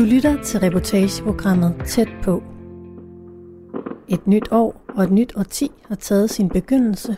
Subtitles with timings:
[0.00, 2.42] Du lytter til reportageprogrammet Tæt på.
[4.08, 7.16] Et nyt år og et nyt årti har taget sin begyndelse,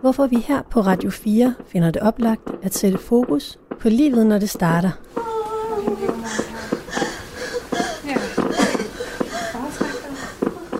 [0.00, 4.38] hvorfor vi her på Radio 4 finder det oplagt at sætte fokus på livet, når
[4.38, 4.90] det starter.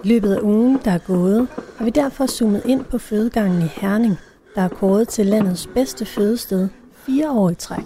[0.04, 3.70] I løbet af ugen, der er gået, har vi derfor zoomet ind på fødegangen i
[3.80, 4.16] Herning,
[4.54, 6.68] der er kåret til landets bedste fødested
[7.06, 7.84] fire år i træk.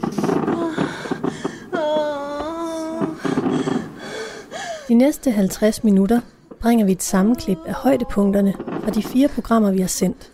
[4.91, 6.21] De næste 50 minutter
[6.61, 8.55] bringer vi et sammenklip af højdepunkterne
[8.85, 10.31] fra de fire programmer, vi har sendt.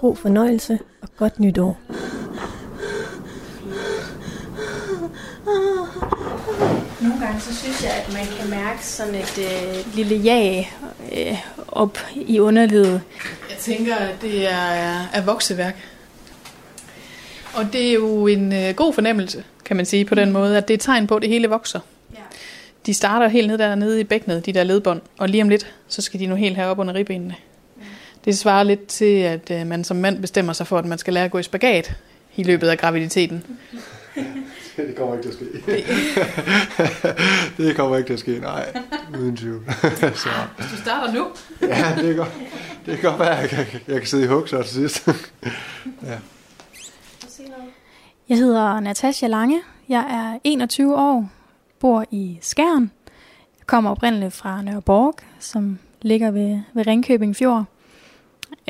[0.00, 1.80] God fornøjelse og godt nytår.
[7.00, 10.72] Nogle gange så synes jeg, at man kan mærke sådan et øh, lille jag
[11.12, 13.00] øh, op i underlivet.
[13.50, 15.76] Jeg tænker, at det er, er vokseværk.
[17.54, 20.68] Og det er jo en øh, god fornemmelse, kan man sige på den måde, at
[20.68, 21.80] det er et tegn på, at det hele vokser.
[22.88, 26.02] De starter helt ned dernede i bækkenet, de der ledbånd, og lige om lidt, så
[26.02, 27.34] skal de nu helt herop under ribbenene.
[28.24, 31.14] Det svarer lidt til, at øh, man som mand bestemmer sig for, at man skal
[31.14, 31.94] lære at gå i spagat
[32.36, 33.44] i løbet af graviditeten.
[34.76, 35.84] Det kommer ikke til at ske.
[37.62, 38.66] det kommer ikke til at ske, nej.
[39.18, 39.64] Uden tvivl.
[40.14, 41.26] så, Hvis du starter nu.
[41.62, 42.32] ja, det kan godt,
[42.86, 45.08] det kan godt være, at jeg kan, jeg kan sidde i hugser til sidst.
[46.02, 46.18] ja.
[48.28, 49.60] Jeg hedder Natasja Lange.
[49.88, 51.30] Jeg er 21 år,
[51.80, 52.90] bor i Skjern.
[53.58, 57.64] Jeg kommer oprindeligt fra Nørreborg, som ligger ved, ved Ringkøbing Fjord.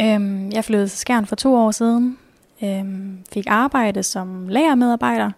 [0.01, 2.19] Øhm, jeg flyttede til Skjern for to år siden.
[2.63, 5.31] Øhm, fik arbejde som lagermedarbejder.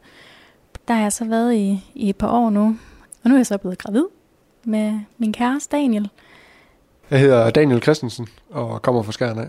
[0.88, 2.76] Der har jeg så været i, i et par år nu.
[3.24, 4.04] Og nu er jeg så blevet gravid
[4.64, 6.08] med min kæreste Daniel.
[7.10, 9.48] Jeg hedder Daniel Christensen og kommer fra Skjern af.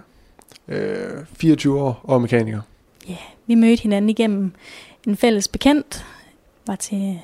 [0.68, 2.62] Øh, 24 år og er mekaniker.
[3.10, 4.52] Ja, vi mødte hinanden igennem
[5.08, 6.06] en fælles bekendt.
[6.68, 7.20] Var til,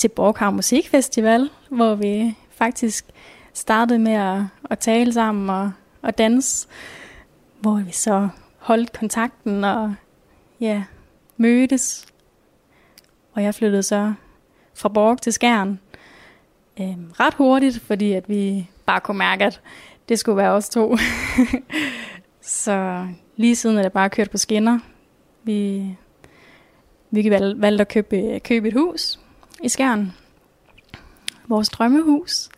[0.00, 3.04] til Borghavn Musikfestival, hvor vi faktisk
[3.54, 5.72] startede med at, at tale sammen og,
[6.02, 6.68] og danse.
[7.60, 8.28] Hvor vi så
[8.58, 9.94] holdt kontakten og
[10.60, 10.84] ja,
[11.36, 12.06] mødtes.
[13.32, 14.12] Og jeg flyttede så
[14.74, 15.80] fra Borg til Skjern
[16.80, 19.60] øhm, ret hurtigt, fordi at vi bare kunne mærke, at
[20.08, 20.96] det skulle være os to.
[22.40, 23.06] så
[23.36, 24.78] lige siden er det bare kørt på skinner.
[25.44, 25.86] Vi,
[27.10, 29.20] vi valgte at købe, købe et hus
[29.62, 30.12] i Skjern.
[31.48, 32.48] Vores drømmehus.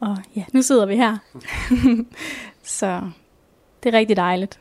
[0.00, 1.16] Og ja, nu sidder vi her.
[2.78, 3.00] så
[3.82, 4.60] det er rigtig dejligt.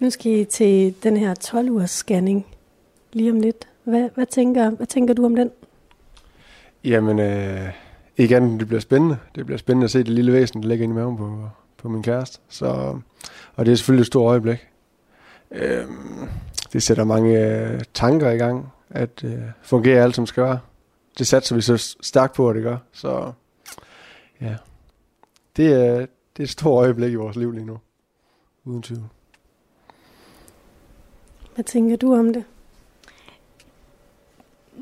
[0.00, 2.46] Nu skal I til den her 12-ugers scanning
[3.12, 3.68] lige om lidt.
[3.84, 5.50] Hvad, hvad, tænker, hvad tænker du om den?
[6.84, 7.70] Jamen, øh,
[8.16, 9.16] ikke andet, det bliver spændende.
[9.34, 11.88] Det bliver spændende at se det lille væsen, der ligger inde i maven på, på
[11.88, 12.38] min kæreste.
[12.48, 12.66] Så,
[13.54, 14.68] og det er selvfølgelig et stort øjeblik.
[15.50, 15.84] Øh,
[16.72, 20.58] det sætter mange øh, tanker i gang, at øh, fungere alt, som skal være.
[21.18, 22.76] Det satser vi så stærkt på, at det gør.
[22.92, 23.32] Så
[24.40, 24.56] ja,
[25.56, 25.94] det er,
[26.36, 27.78] det er et stort øjeblik i vores liv lige nu.
[28.64, 29.04] Uden tvivl.
[31.54, 32.44] Hvad tænker du om det?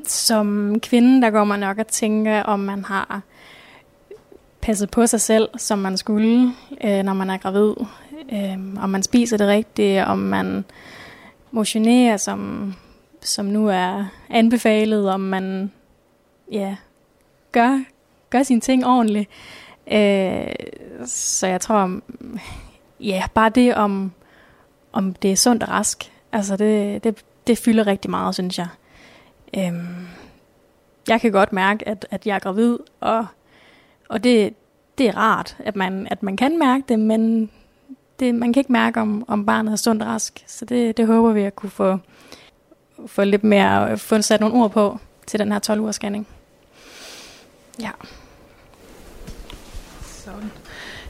[0.07, 3.21] Som kvinde, der går man nok at tænke, om man har
[4.61, 6.53] passet på sig selv, som man skulle,
[6.83, 7.73] øh, når man er gravid.
[8.33, 10.65] Øh, om man spiser det rigtigt, om man
[11.51, 12.73] motionerer, som,
[13.23, 15.71] som nu er anbefalet, om man
[16.51, 16.75] ja,
[17.51, 17.83] gør,
[18.29, 19.29] gør sine ting ordentligt.
[19.91, 20.53] Øh,
[21.05, 21.99] så jeg tror,
[22.99, 24.11] ja, bare det om,
[24.91, 28.67] om det er sundt og rask, altså det, det, det fylder rigtig meget, synes jeg.
[29.57, 30.07] Øhm,
[31.07, 33.25] jeg kan godt mærke, at, at jeg er gravid, og,
[34.09, 34.53] og det,
[34.97, 37.51] det er rart, at man, at man kan mærke det, men
[38.19, 40.43] det, man kan ikke mærke, om, om barnet er sundt og rask.
[40.47, 41.97] Så det, det håber vi at kunne få,
[43.07, 46.27] få lidt mere, få sat nogle ord på til den her 12 ugers scanning.
[47.79, 47.91] Ja.
[50.01, 50.51] Sådan.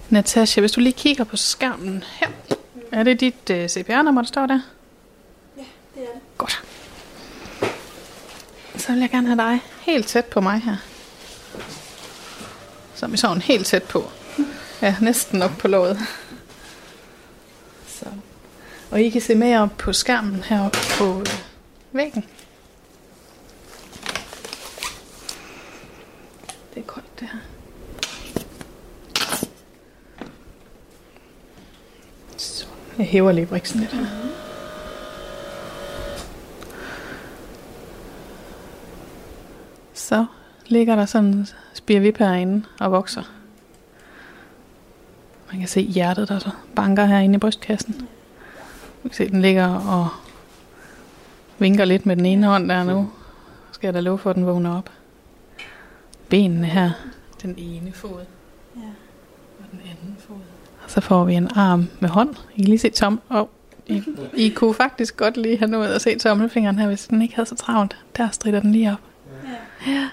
[0.10, 2.28] Natasha, hvis du lige kigger på skærmen her.
[2.92, 4.60] Er det dit uh, CPR-nummer, der står der?
[5.58, 5.64] Ja,
[5.96, 6.22] det er det.
[6.38, 6.64] Godt.
[8.78, 10.76] Så vil jeg gerne have dig helt tæt på mig her.
[12.96, 14.10] Så vi sådan helt tæt på.
[14.82, 16.00] Ja, næsten op på låget.
[17.88, 18.06] Så.
[18.92, 21.53] Og I kan se mere op på skærmen heroppe på øh,
[21.94, 22.26] væggen.
[26.74, 27.40] Det er koldt det her.
[32.38, 32.66] Så.
[32.98, 34.06] Jeg hæver lige briksen lidt her.
[39.94, 40.26] Så
[40.66, 43.24] ligger der sådan spirvip herinde og vokser.
[45.52, 47.96] Man kan se hjertet, der så banker herinde i brystkassen.
[49.04, 50.10] Man kan se, den ligger og
[51.60, 53.10] vinker lidt med den ene hånd der nu.
[53.72, 54.90] Skal jeg da love for, at den vågner op.
[56.30, 56.92] benene her.
[57.42, 58.10] Den ene fod.
[58.76, 58.82] Ja.
[59.60, 60.36] Og den anden fod.
[60.84, 62.36] Og så får vi en arm med hånd.
[62.56, 63.22] I kan lige se tom.
[63.30, 63.48] Oh,
[63.88, 64.04] I,
[64.34, 67.50] I kunne faktisk godt lige have nået at se tommelfingeren her, hvis den ikke havde
[67.50, 67.98] så travlt.
[68.18, 68.98] Der strider den lige op.
[69.88, 69.92] Ja.
[69.92, 70.10] ja.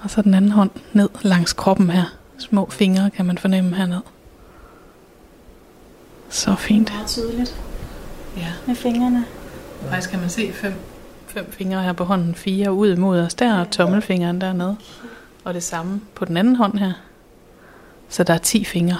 [0.00, 2.04] Og så den anden hånd ned langs kroppen her.
[2.38, 4.00] Små fingre kan man fornemme herned.
[6.28, 6.88] Så fint.
[6.88, 7.60] Det er tydeligt.
[8.36, 8.52] Ja.
[8.66, 9.24] Med fingrene.
[9.88, 10.72] Faktisk kan man se fem,
[11.26, 12.34] fem fingre her på hånden.
[12.34, 14.76] Fire ud mod os der, og tommelfingeren dernede.
[15.44, 16.92] Og det samme på den anden hånd her.
[18.08, 18.96] Så der er 10 fingre.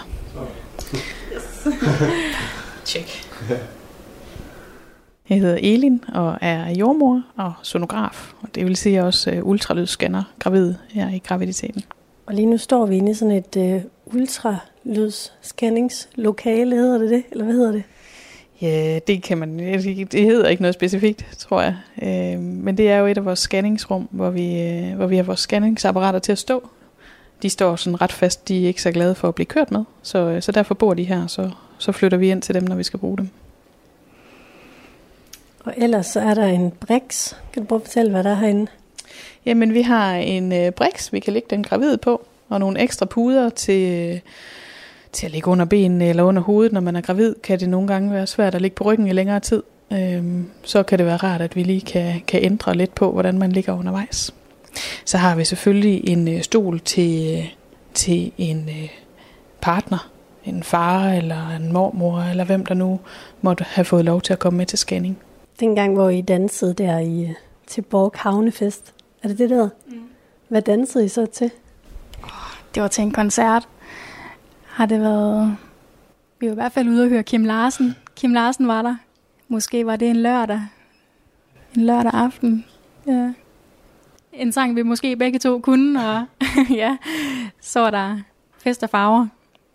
[0.94, 1.68] Yes.
[2.84, 3.28] Check.
[5.28, 8.32] Jeg hedder Elin og er jordmor og sonograf.
[8.42, 11.82] Og det vil sige også uh, ultralydsscanner gravid her i graviditeten.
[12.26, 13.82] Og lige nu står vi inde i sådan et uh,
[14.14, 17.24] ultralydsscanningslokale, hedder det det?
[17.30, 17.82] Eller hvad hedder det?
[18.62, 19.58] Ja, det kan man.
[20.12, 21.76] Det hedder ikke noget specifikt, tror jeg.
[22.02, 25.22] Øh, men det er jo et af vores scanningsrum, hvor vi, øh, hvor vi har
[25.22, 26.68] vores scanningsapparater til at stå.
[27.42, 28.48] De står sådan ret fast.
[28.48, 30.94] De er ikke så glade for at blive kørt med, så, øh, så derfor bor
[30.94, 31.26] de her.
[31.26, 33.28] Så, så flytter vi ind til dem, når vi skal bruge dem.
[35.64, 37.34] Og ellers så er der en brix.
[37.52, 38.66] Kan du prøve at fortælle, hvad der er herinde?
[39.46, 40.72] Jamen, vi har en øh,
[41.12, 44.10] vi kan lægge den gravid på, og nogle ekstra puder til...
[44.14, 44.20] Øh,
[45.12, 47.88] til at ligge under benene eller under hovedet, når man er gravid, kan det nogle
[47.88, 49.62] gange være svært at ligge på ryggen i længere tid.
[49.92, 53.38] Øhm, så kan det være rart, at vi lige kan, kan ændre lidt på, hvordan
[53.38, 54.34] man ligger undervejs.
[55.04, 57.54] Så har vi selvfølgelig en øh, stol til, øh,
[57.94, 58.88] til en øh,
[59.60, 60.10] partner,
[60.44, 63.00] en far eller en mormor, eller hvem der nu
[63.40, 65.18] måtte have fået lov til at komme med til scanning.
[65.60, 67.30] Dengang, hvor I dansede der i, øh,
[67.66, 69.68] til Borg Havnefest, er det det der?
[69.86, 70.00] Mm.
[70.48, 71.50] Hvad dansede I så til?
[72.74, 73.68] Det var til en koncert
[74.70, 75.56] har det været...
[76.40, 77.96] Vi var i hvert fald ude og høre Kim Larsen.
[78.16, 78.96] Kim Larsen var der.
[79.48, 80.60] Måske var det en lørdag.
[81.76, 82.64] En lørdag aften.
[83.06, 83.32] Ja.
[84.32, 86.24] En sang, vi måske begge to kunne, og
[86.70, 86.96] ja,
[87.60, 88.18] så var der
[88.58, 89.26] fest og farver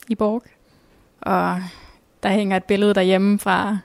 [0.07, 0.43] i Borg.
[1.21, 1.61] Og
[2.23, 3.77] der hænger et billede derhjemme fra,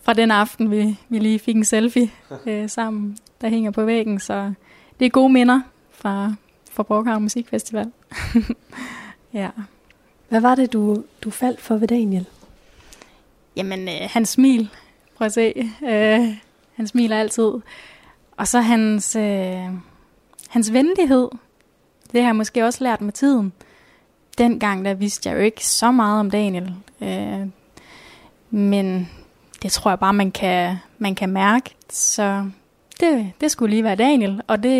[0.00, 2.10] fra den aften, vi, vi lige fik en selfie
[2.46, 4.20] øh, sammen, der hænger på væggen.
[4.20, 4.52] Så
[5.00, 5.60] det er gode minder
[5.90, 6.34] fra,
[6.70, 7.92] fra Borghavn Musikfestival.
[9.32, 9.50] ja.
[10.28, 12.26] Hvad var det, du, du faldt for ved Daniel?
[13.56, 14.70] Jamen, øh, hans smil.
[15.16, 15.70] Prøv at se.
[15.82, 16.36] Øh,
[16.74, 17.52] han smiler altid.
[18.36, 19.64] Og så hans, øh,
[20.48, 21.28] hans venlighed.
[22.12, 23.52] Det har jeg måske også lært med tiden.
[24.38, 26.74] Dengang, der vidste jeg jo ikke så meget om Daniel.
[27.00, 27.46] Øh,
[28.50, 29.10] men
[29.62, 31.74] det tror jeg bare, man kan, man kan mærke.
[31.90, 32.50] Så
[33.00, 34.72] det, det skulle lige være Daniel, og det,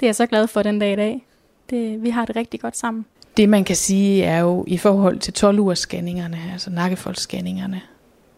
[0.00, 1.26] det er jeg så glad for den dag i dag.
[1.70, 3.06] Det, vi har det rigtig godt sammen.
[3.38, 7.80] Det man kan sige er jo i forhold til 12 ugers scanningerne, altså nakkefoldsscanningerne,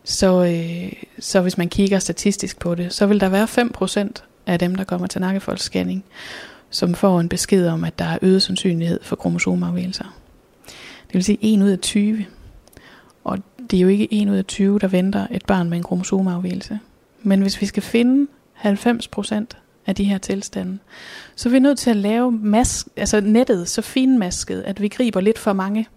[0.04, 4.58] så, øh, så hvis man kigger statistisk på det, så vil der være 5% af
[4.58, 6.04] dem, der kommer til nakkefoldsscanning,
[6.70, 10.16] som får en besked om, at der er øget sandsynlighed for kromosomafvielser.
[11.06, 12.24] Det vil sige 1 ud af 20.
[13.24, 13.38] Og
[13.70, 16.78] det er jo ikke 1 ud af 20, der venter et barn med en kromosomafvielse.
[17.22, 19.08] Men hvis vi skal finde 90
[19.90, 20.78] af de her tilstande.
[21.36, 25.38] Så vi nødt til at lave mask, altså nettet så finmasket, at vi griber lidt
[25.38, 25.88] for mange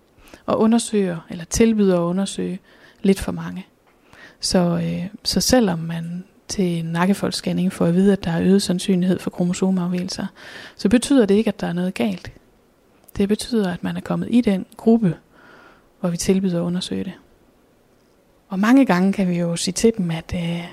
[0.46, 2.60] og undersøger, eller tilbyder at undersøge
[3.02, 3.66] lidt for mange.
[4.40, 9.20] Så, øh, så selvom man til nakkefoldsscanning får at vide, at der er øget sandsynlighed
[9.20, 10.26] for kromosomafvielser,
[10.76, 12.32] så betyder det ikke, at der er noget galt.
[13.18, 15.16] Det betyder, at man er kommet i den gruppe,
[16.00, 17.14] hvor vi tilbyder at undersøge det.
[18.50, 20.64] Og mange gange kan vi jo sige til dem, at øh,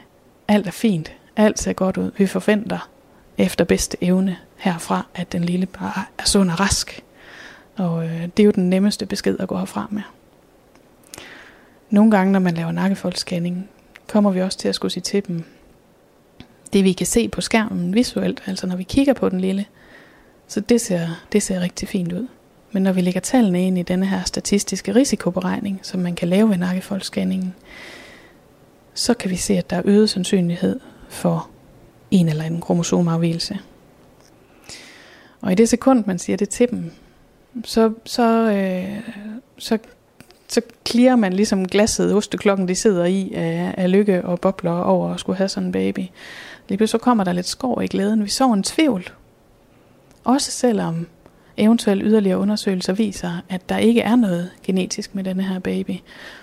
[0.48, 2.10] alt er fint, alt ser godt ud.
[2.16, 2.89] Vi forventer,
[3.40, 7.02] efter bedste evne herfra, at den lille bare er sund og rask.
[7.76, 10.02] Og øh, det er jo den nemmeste besked at gå herfra med.
[11.90, 13.68] Nogle gange, når man laver nakkefoldsscanning,
[14.08, 15.44] kommer vi også til at skulle sige til dem,
[16.72, 19.64] det vi kan se på skærmen visuelt, altså når vi kigger på den lille,
[20.48, 22.28] så det ser, det ser rigtig fint ud.
[22.72, 26.50] Men når vi lægger tallene ind i denne her statistiske risikoberegning, som man kan lave
[26.50, 27.54] ved nakkefoldsscanningen,
[28.94, 31.50] så kan vi se, at der er øget sandsynlighed for
[32.10, 33.58] en eller anden kromosomafvielse.
[35.40, 36.92] Og i det sekund, man siger det til dem,
[37.64, 39.00] så, så, øh,
[39.58, 39.78] så,
[40.48, 45.14] så clear man ligesom glasset, osteklokken, de sidder i af, af lykke og bobler over
[45.14, 46.06] at skulle have sådan en baby.
[46.68, 48.24] Lige så kommer der lidt skår i glæden.
[48.24, 49.10] Vi så en tvivl.
[50.24, 51.06] Også selvom
[51.56, 55.94] eventuelle yderligere undersøgelser viser, at der ikke er noget genetisk med denne her baby,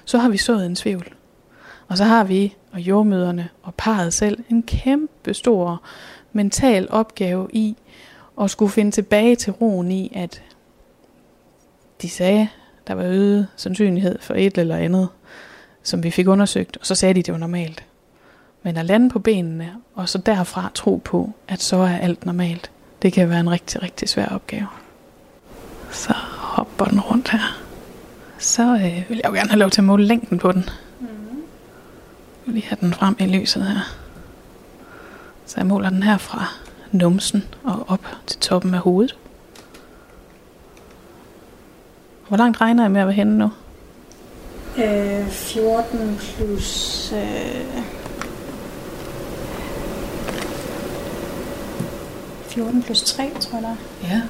[0.06, 1.17] så har vi sået en tvivl.
[1.88, 5.82] Og så har vi og jordmøderne og parret selv en kæmpe stor
[6.34, 7.76] mental opgave i
[8.42, 10.42] at skulle finde tilbage til roen i, at
[12.02, 12.48] de sagde,
[12.88, 15.10] der var øget sandsynlighed for et eller andet,
[15.84, 17.84] som vi fik undersøgt, og så sagde de, det var normalt.
[18.64, 22.72] Men at lande på benene, og så derfra tro på, at så er alt normalt,
[23.02, 24.68] det kan være en rigtig, rigtig svær opgave.
[25.92, 27.58] Så hopper den rundt her.
[28.38, 30.70] Så øh, vil jeg jo gerne have lov til at måle længden på den.
[32.48, 33.80] Vil lige have den frem i lyset her.
[35.46, 36.46] Så jeg måler den her fra
[36.92, 39.18] numsen og op til toppen af hovedet.
[42.28, 43.52] Hvor langt regner jeg med at være henne nu?
[44.78, 47.14] Øh, 14 plus...
[47.14, 47.84] Øh,
[52.48, 53.76] 14 plus 3, tror jeg.
[54.04, 54.22] Ja.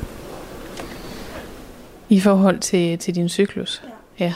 [2.09, 3.81] I forhold til, til din cyklus?
[4.19, 4.25] Ja.
[4.25, 4.33] ja.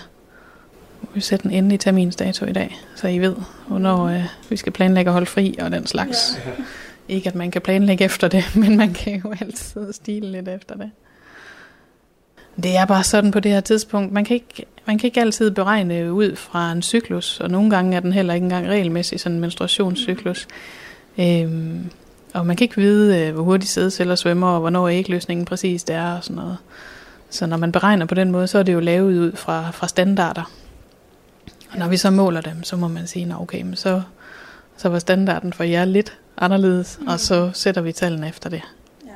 [1.14, 3.36] Vi sætter den endelige terminsdato i dag, så I ved,
[3.68, 6.40] hvornår øh, vi skal planlægge at holde fri og den slags.
[6.46, 6.52] Ja.
[7.08, 10.76] Ikke at man kan planlægge efter det, men man kan jo altid stile lidt efter
[10.76, 10.92] det.
[12.64, 14.12] Det er bare sådan på det her tidspunkt.
[14.14, 17.96] Man kan ikke, man kan ikke altid beregne ud fra en cyklus, og nogle gange
[17.96, 20.48] er den heller ikke engang regelmæssig, sådan en menstruationscyklus.
[21.20, 21.90] Øhm,
[22.34, 25.96] og man kan ikke vide, øh, hvor hurtigt sædceller svømmer, og hvornår ægløsningen præcis det
[25.96, 26.58] er og sådan noget.
[27.30, 29.88] Så når man beregner på den måde, så er det jo lavet ud fra, fra
[29.88, 30.52] standarder.
[31.72, 34.02] Og når vi så måler dem, så må man sige, okay, men så,
[34.78, 37.08] så var standarden for jer lidt anderledes, mm.
[37.08, 38.62] og så sætter vi tallene efter det.
[39.06, 39.12] Ja.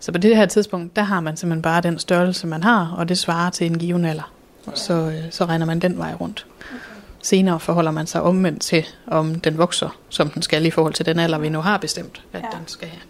[0.00, 3.08] Så på det her tidspunkt, der har man simpelthen bare den størrelse, man har, og
[3.08, 4.32] det svarer til en given alder.
[4.66, 6.46] Og så, øh, så regner man den vej rundt.
[6.60, 6.76] Okay.
[7.22, 11.06] Senere forholder man sig omvendt til, om den vokser, som den skal i forhold til
[11.06, 12.58] den alder, vi nu har bestemt, at ja.
[12.58, 13.02] den skal have.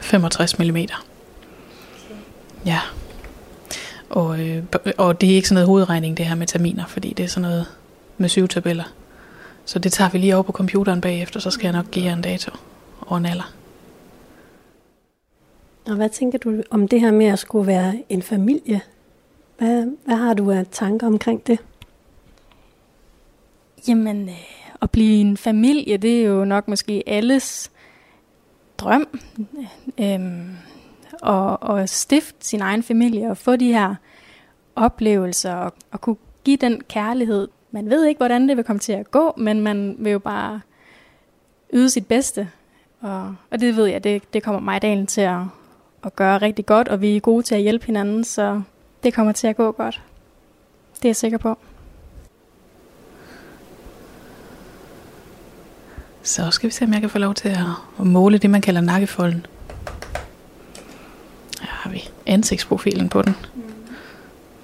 [0.00, 0.76] 65 mm.
[2.66, 2.80] Ja.
[4.10, 4.62] Og, øh,
[4.98, 7.50] og det er ikke sådan noget hovedregning, det her med terminer, fordi det er sådan
[7.50, 7.66] noget
[8.18, 8.84] med syv tabeller.
[9.64, 12.12] Så det tager vi lige over på computeren bagefter, så skal jeg nok give jer
[12.12, 12.50] en dato
[13.00, 13.52] og en alder.
[15.86, 18.80] Og hvad tænker du om det her med at skulle være en familie?
[19.58, 21.58] Hvad, hvad har du af tanker omkring det?
[23.88, 24.34] Jamen, øh,
[24.82, 27.70] at blive en familie, det er jo nok måske alles
[28.78, 29.20] drøm.
[30.00, 30.56] Øhm,
[31.22, 33.94] og, og stifte sin egen familie og få de her
[34.76, 37.48] oplevelser og, og kunne give den kærlighed.
[37.70, 40.60] Man ved ikke, hvordan det vil komme til at gå, men man vil jo bare
[41.72, 42.48] yde sit bedste.
[43.00, 45.40] Og, og det ved jeg, det, det kommer mig dagen til at,
[46.04, 48.62] at gøre rigtig godt, og vi er gode til at hjælpe hinanden, så
[49.02, 50.02] det kommer til at gå godt.
[50.96, 51.58] Det er jeg sikker på.
[56.22, 57.48] Så skal vi se, om jeg kan få lov til
[57.98, 59.46] at måle det, man kalder nakkefolden.
[61.86, 63.36] Har vi ansigtsprofilen på den.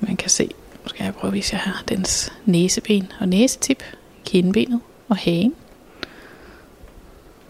[0.01, 0.51] Man kan se,
[0.83, 3.83] nu skal jeg prøve at vise jer her, dens næseben og næsetip,
[4.25, 5.55] kindbenet og hagen.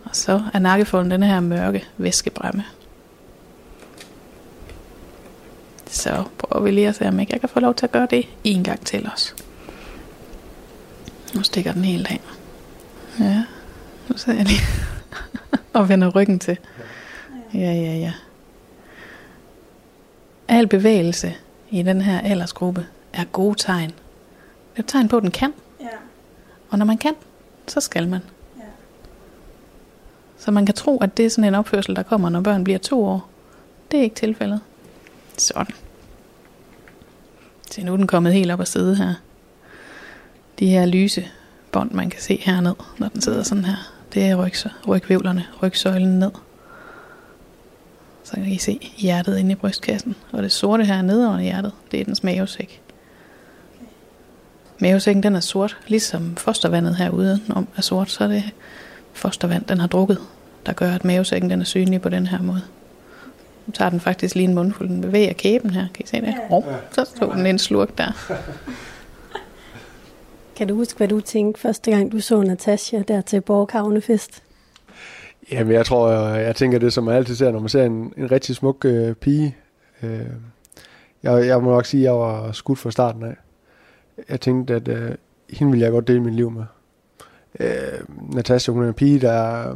[0.05, 2.64] Og så er nakkefolden den her mørke væskebræmme.
[5.87, 8.09] Så prøver vi lige at se, om ikke jeg kan få lov til at gøre
[8.11, 9.35] det en gang til os.
[11.35, 12.21] Nu stikker den helt af.
[13.21, 13.45] Ja,
[14.09, 14.61] nu sidder jeg lige.
[15.73, 16.59] og vender ryggen til.
[17.55, 18.12] Ja, ja, ja.
[20.53, 21.35] Al bevægelse
[21.71, 23.89] i den her aldersgruppe er gode tegn.
[23.91, 25.53] Det er et tegn på, at den kan.
[25.81, 25.87] Ja.
[26.71, 27.15] Og når man kan,
[27.67, 28.21] så skal man.
[28.59, 28.65] Ja.
[30.39, 32.79] Så man kan tro, at det er sådan en opførsel, der kommer, når børn bliver
[32.79, 33.29] to år.
[33.91, 34.61] Det er ikke tilfældet.
[35.39, 35.75] Sådan.
[37.71, 39.15] Se, nu er den kommet helt op og sidde her.
[40.59, 41.29] De her lyse
[41.71, 43.93] bånd, man kan se herned, når den sidder sådan her.
[44.15, 44.53] Det er ryg,
[44.89, 46.31] rygvævlerne, rygsøjlen ned.
[48.35, 50.15] Så kan I se hjertet inde i brystkassen.
[50.33, 52.83] Og det sorte her nede under hjertet, det er dens mavesæk.
[54.79, 58.45] Mavesækken den er sort, ligesom fostervandet herude om er sort, så er det
[59.12, 60.19] fostervand, den har drukket,
[60.67, 62.62] der gør, at mavesækken den er synlig på den her måde.
[63.67, 64.89] Nu tager den faktisk lige en mundfuld.
[64.89, 65.87] Den bevæger kæben her.
[65.95, 66.35] Kan I se det?
[66.51, 68.33] Oh, så stod den en slurk der.
[70.57, 74.43] Kan du huske, hvad du tænkte første gang, du så Natasha der til Borghavnefest?
[75.53, 78.13] Jamen, jeg tror, jeg, jeg tænker det, som man altid ser, når man ser en,
[78.17, 79.57] en rigtig smuk øh, pige.
[80.03, 80.27] Øh,
[81.23, 83.37] jeg, jeg må nok sige, at jeg var skudt fra starten af.
[84.29, 85.11] Jeg tænkte, at øh,
[85.51, 86.65] hende ville jeg godt dele mit liv med.
[87.61, 89.75] Øh, Natasha, hun er en pige, der,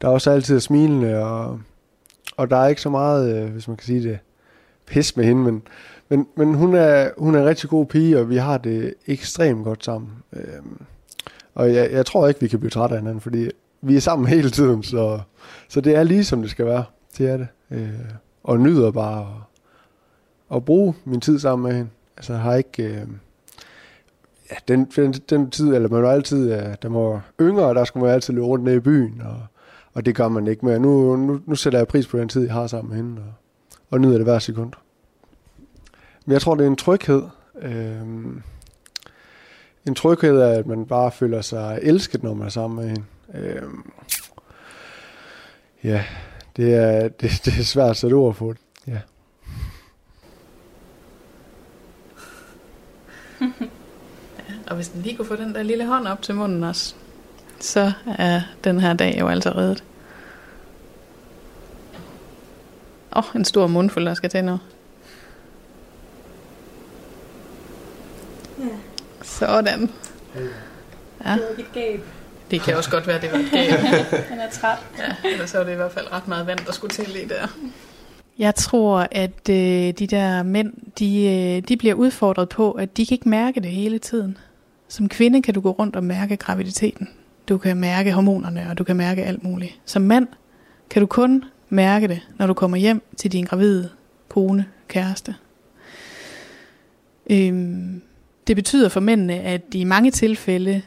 [0.00, 1.60] der også altid er smilende, og,
[2.36, 4.18] og der er ikke så meget, øh, hvis man kan sige det,
[4.86, 5.62] pis med hende, men,
[6.08, 9.64] men, men hun, er, hun er en rigtig god pige, og vi har det ekstremt
[9.64, 10.10] godt sammen.
[10.32, 10.62] Øh,
[11.54, 13.50] og jeg, jeg tror ikke, vi kan blive trætte af hinanden, fordi
[13.84, 15.20] vi er sammen hele tiden, så,
[15.68, 16.84] så det er lige som det skal være.
[17.18, 17.48] Det er det.
[17.70, 17.88] Øh,
[18.42, 21.90] og nyder bare at, at bruge min tid sammen med hende.
[22.16, 22.82] Altså jeg har ikke...
[22.82, 23.06] Øh,
[24.50, 28.04] ja, den, den, den tid, eller man var altid, ja, der var yngre, der skulle
[28.04, 29.40] man altid løbe rundt ned i byen, og,
[29.92, 30.78] og det gør man ikke mere.
[30.78, 33.32] Nu, nu, nu sætter jeg pris på den tid, jeg har sammen med hende, og,
[33.90, 34.72] og nyder det hver sekund.
[36.26, 37.22] Men jeg tror, det er en tryghed.
[37.62, 38.00] Øh,
[39.86, 43.04] en tryghed er, at man bare føler sig elsket, når man er sammen med hende.
[43.34, 43.62] Øh,
[45.84, 46.04] ja,
[46.56, 48.54] det er, det, det er svært at sætte ord på.
[48.86, 49.00] Ja.
[54.66, 56.94] Og hvis den lige kunne få den der lille hånd op til munden også,
[57.60, 59.84] så er den her dag jo altså reddet.
[63.16, 64.58] Åh, oh, en stor mundfuld, der skal til nu.
[68.58, 68.68] Ja.
[69.22, 69.90] Sådan.
[71.24, 71.32] Ja.
[71.32, 72.00] Det var et gab.
[72.50, 73.80] Det kan også godt være, det var et gab.
[74.30, 74.78] Han er træt.
[74.98, 77.28] Ja, ellers så var det i hvert fald ret meget vand, der skulle til lige
[77.28, 77.46] der.
[78.38, 79.56] Jeg tror, at øh,
[79.98, 83.70] de der mænd, de, øh, de bliver udfordret på, at de kan ikke mærke det
[83.70, 84.36] hele tiden.
[84.88, 87.08] Som kvinde kan du gå rundt og mærke graviditeten.
[87.48, 89.72] Du kan mærke hormonerne, og du kan mærke alt muligt.
[89.84, 90.28] Som mand
[90.90, 93.88] kan du kun mærke det, når du kommer hjem til din gravide
[94.34, 95.34] kone, kæreste.
[97.30, 98.02] Øhm,
[98.46, 100.82] det betyder for mændene, at i mange tilfælde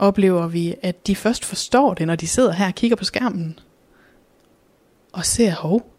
[0.00, 3.58] oplever vi, at de først forstår det, når de sidder her og kigger på skærmen.
[5.12, 5.92] Og ser, hov,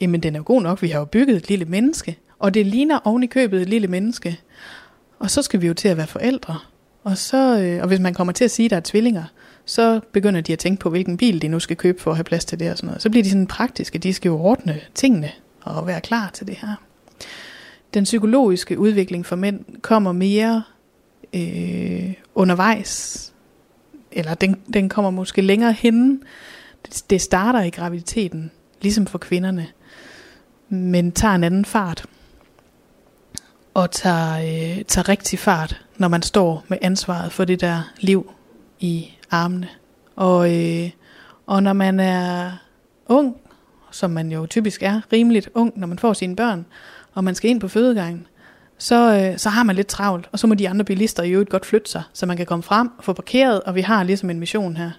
[0.00, 2.66] jamen den er jo god nok, vi har jo bygget et lille menneske, og det
[2.66, 4.40] ligner oven i købet et lille menneske.
[5.18, 6.58] Og så skal vi jo til at være forældre.
[7.04, 9.24] Og, så, øh, og hvis man kommer til at sige, at der er tvillinger,
[9.64, 12.24] så begynder de at tænke på, hvilken bil de nu skal købe for at have
[12.24, 13.02] plads til det og sådan noget.
[13.02, 15.30] Så bliver de sådan praktiske, de skal jo ordne tingene
[15.60, 16.74] og være klar til det her.
[17.94, 20.62] Den psykologiske udvikling for mænd kommer mere
[21.34, 23.29] øh, undervejs,
[24.12, 26.18] eller den, den kommer måske længere henne.
[26.86, 28.50] Det, det starter i graviditeten,
[28.80, 29.66] ligesom for kvinderne,
[30.68, 32.04] men tager en anden fart.
[33.74, 38.32] Og tager, øh, tager rigtig fart, når man står med ansvaret for det der liv
[38.80, 39.68] i armene.
[40.16, 40.90] Og, øh,
[41.46, 42.52] og når man er
[43.06, 43.36] ung,
[43.90, 46.66] som man jo typisk er, rimeligt ung, når man får sine børn,
[47.12, 48.26] og man skal ind på fødegangen,
[48.80, 51.50] så, øh, så har man lidt travlt, og så må de andre bilister i øvrigt
[51.50, 54.30] godt flytte sig, så man kan komme frem og få parkeret, og vi har ligesom
[54.30, 54.90] en mission her.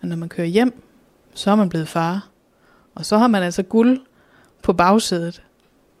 [0.00, 0.82] Men når man kører hjem,
[1.34, 2.28] så er man blevet far,
[2.94, 4.00] og så har man altså guld
[4.62, 5.42] på bagsædet,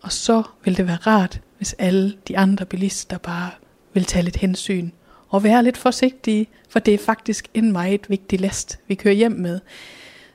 [0.00, 3.50] og så vil det være rart, hvis alle de andre bilister bare
[3.92, 4.90] vil tage lidt hensyn
[5.28, 9.32] og være lidt forsigtige, for det er faktisk en meget vigtig last, vi kører hjem
[9.32, 9.60] med.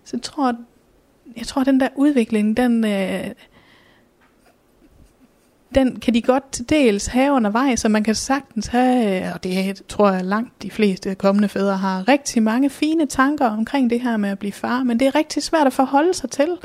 [0.03, 0.55] Så jeg tror,
[1.38, 3.25] jeg tror, at den der udvikling, den, øh,
[5.75, 9.84] den kan de godt til dels have undervejs, så man kan sagtens have, og det
[9.88, 14.17] tror jeg langt de fleste kommende fædre har, rigtig mange fine tanker omkring det her
[14.17, 16.58] med at blive far, men det er rigtig svært at forholde sig til.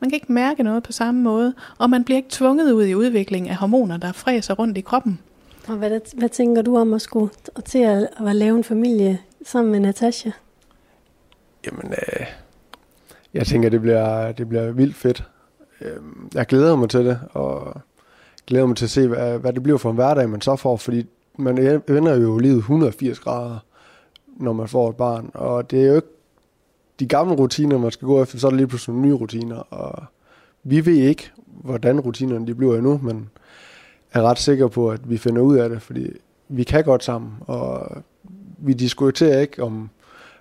[0.00, 2.94] Man kan ikke mærke noget på samme måde, og man bliver ikke tvunget ud i
[2.94, 5.18] udvikling af hormoner, der fræser rundt i kroppen.
[5.68, 9.18] Og hvad, hvad tænker du om at skulle og til at, at lave en familie
[9.46, 10.30] sammen med Natasha?
[11.66, 12.26] Jamen, øh,
[13.34, 15.24] jeg tænker, det bliver, det bliver vildt fedt.
[15.80, 15.96] Øh,
[16.34, 17.80] jeg glæder mig til det, og
[18.50, 20.76] glæder mig til at se, hvad, hvad det bliver for en hverdag, man så får,
[20.76, 21.06] fordi
[21.38, 23.58] man e- vender jo livet 180 grader,
[24.26, 26.08] når man får et barn, og det er jo ikke
[27.00, 30.04] de gamle rutiner, man skal gå efter, så er der lige pludselig nye rutiner, og
[30.62, 33.30] vi ved ikke, hvordan rutinerne de bliver endnu, men
[34.12, 36.10] er ret sikker på, at vi finder ud af det, fordi
[36.48, 37.96] vi kan godt sammen, og
[38.58, 39.90] vi diskuterer ikke om,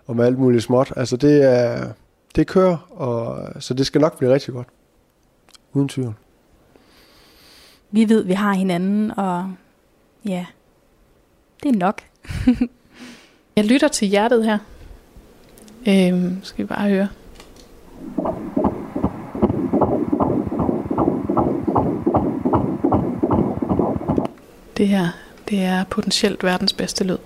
[0.08, 0.94] om alt muligt småt.
[0.96, 1.88] Altså det er,
[2.36, 4.68] det kører, og, så det skal nok blive rigtig godt.
[5.74, 6.14] Uden tvivl.
[7.92, 9.54] Vi ved, vi har hinanden, og
[10.26, 10.46] ja,
[11.64, 12.02] det er nok.
[13.56, 14.58] Jeg lytter til hjertet her.
[15.88, 17.08] Øhm, skal vi bare høre.
[24.78, 25.08] Det her,
[25.50, 27.18] det er potentielt verdens bedste lyd.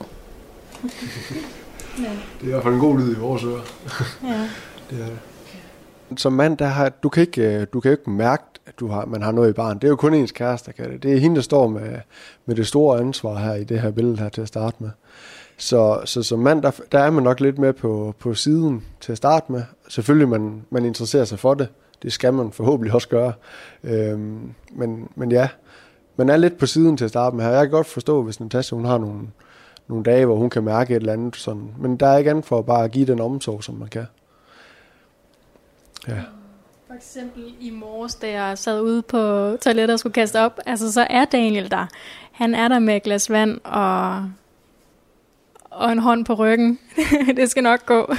[2.03, 2.11] ja.
[2.41, 3.61] Det er i hvert fald en god lyd i vores ører.
[4.23, 4.41] ja.
[4.89, 5.19] det er det.
[6.17, 9.05] Som mand, der har, du, kan ikke, øh, du kan ikke mærke, at du har,
[9.05, 9.75] man har noget i barn.
[9.75, 11.03] Det er jo kun ens kæreste, der kan det.
[11.03, 11.97] Det er hende, der står med,
[12.45, 14.89] med det store ansvar her i det her billede her til at starte med.
[15.57, 19.11] Så, så som mand, der, der er man nok lidt med på, på siden til
[19.11, 19.63] at starte med.
[19.89, 21.67] Selvfølgelig, man, man interesserer sig for det.
[22.03, 23.33] Det skal man forhåbentlig også gøre.
[23.83, 25.47] Øhm, men, men ja,
[26.15, 27.51] man er lidt på siden til at starte med her.
[27.51, 29.19] Jeg kan godt forstå, hvis Natasha hun har nogle,
[29.87, 31.35] nogle dage, hvor hun kan mærke et eller andet.
[31.35, 31.69] Sådan.
[31.79, 34.05] Men der er ikke andet for at bare give den omsorg, som man kan.
[36.07, 36.21] Ja.
[36.87, 39.17] For eksempel i morges, da jeg sad ude på
[39.61, 41.85] toilettet og skulle kaste op, altså så er Daniel der.
[42.31, 44.29] Han er der med et glas vand og,
[45.69, 46.79] og en hånd på ryggen.
[47.37, 48.13] det skal nok gå.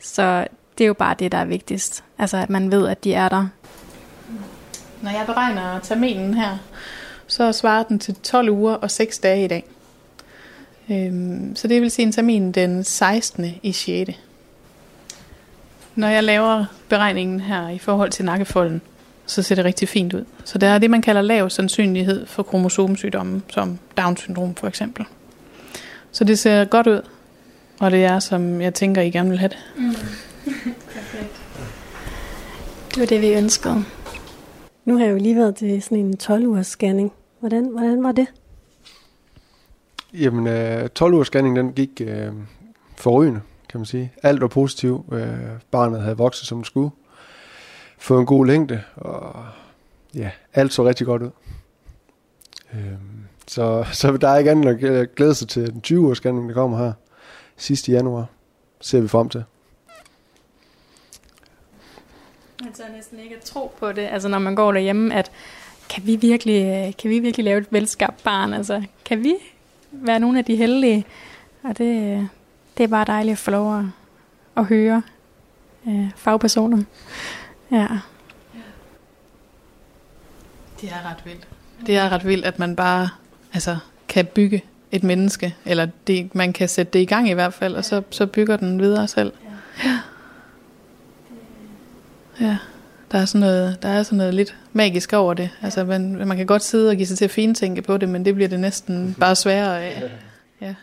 [0.00, 0.46] Så
[0.78, 2.04] det er jo bare det, der er vigtigst.
[2.18, 3.46] Altså at man ved, at de er der.
[5.02, 6.58] Når jeg beregner terminen her,
[7.26, 9.64] så svarer den til 12 uger og 6 dage i dag.
[10.90, 13.46] Øhm, så det vil sige en termin den 16.
[13.62, 14.10] i 6.
[15.94, 18.80] Når jeg laver beregningen her i forhold til nakkefolden,
[19.26, 20.24] så ser det rigtig fint ud.
[20.44, 25.04] Så der er det, man kalder lav sandsynlighed for kromosomsygdomme, som Down-syndrom for eksempel.
[26.12, 27.00] Så det ser godt ud,
[27.80, 29.58] og det er, som jeg tænker, I gerne vil have det.
[29.76, 29.94] Mm.
[32.94, 33.84] Det var det, vi ønskede.
[34.84, 37.12] Nu har jeg jo lige været til sådan en 12-ugers scanning.
[37.40, 38.26] Hvordan, hvordan var det?
[40.12, 42.32] Jamen, øh, 12 ugers scanning, den gik øh,
[42.96, 43.40] forrygende,
[43.74, 44.12] kan man sige.
[44.22, 45.12] Alt var positivt.
[45.12, 45.36] Øh,
[45.70, 46.90] barnet havde vokset, som det skulle.
[47.98, 49.46] Fået en god længde, og
[50.14, 51.30] ja, alt så rigtig godt ud.
[52.74, 52.92] Øh,
[53.46, 56.54] så, så der er ikke andet at glæde sig til den 20 års scanning, der
[56.54, 56.92] kommer her
[57.56, 58.26] sidste januar.
[58.80, 59.44] Ser vi frem til.
[62.62, 65.30] Man tør næsten ikke at tro på det, altså når man går derhjemme, at
[65.90, 68.52] kan vi virkelig, øh, kan vi virkelig lave et velskabt barn?
[68.52, 69.34] Altså, kan vi
[69.92, 71.04] være nogle af de heldige?
[71.62, 72.24] Og det, øh,
[72.76, 73.84] det er bare dejligt at få lov at,
[74.56, 75.02] at høre
[75.88, 76.82] øh, fagpersoner.
[77.70, 77.86] Ja.
[80.80, 81.48] Det er ret vildt.
[81.86, 83.08] Det er ret vildt, at man bare
[83.52, 83.76] altså,
[84.08, 87.74] kan bygge et menneske, eller det, man kan sætte det i gang i hvert fald,
[87.74, 89.32] og så, så bygger den videre selv.
[89.84, 89.98] Ja.
[92.40, 92.58] Ja,
[93.12, 95.50] der er sådan noget, der er sådan noget lidt magisk over det.
[95.62, 98.24] Altså, man, man kan godt sidde og give sig til at fintænke på det, men
[98.24, 100.02] det bliver det næsten bare sværere af.
[100.60, 100.74] Ja.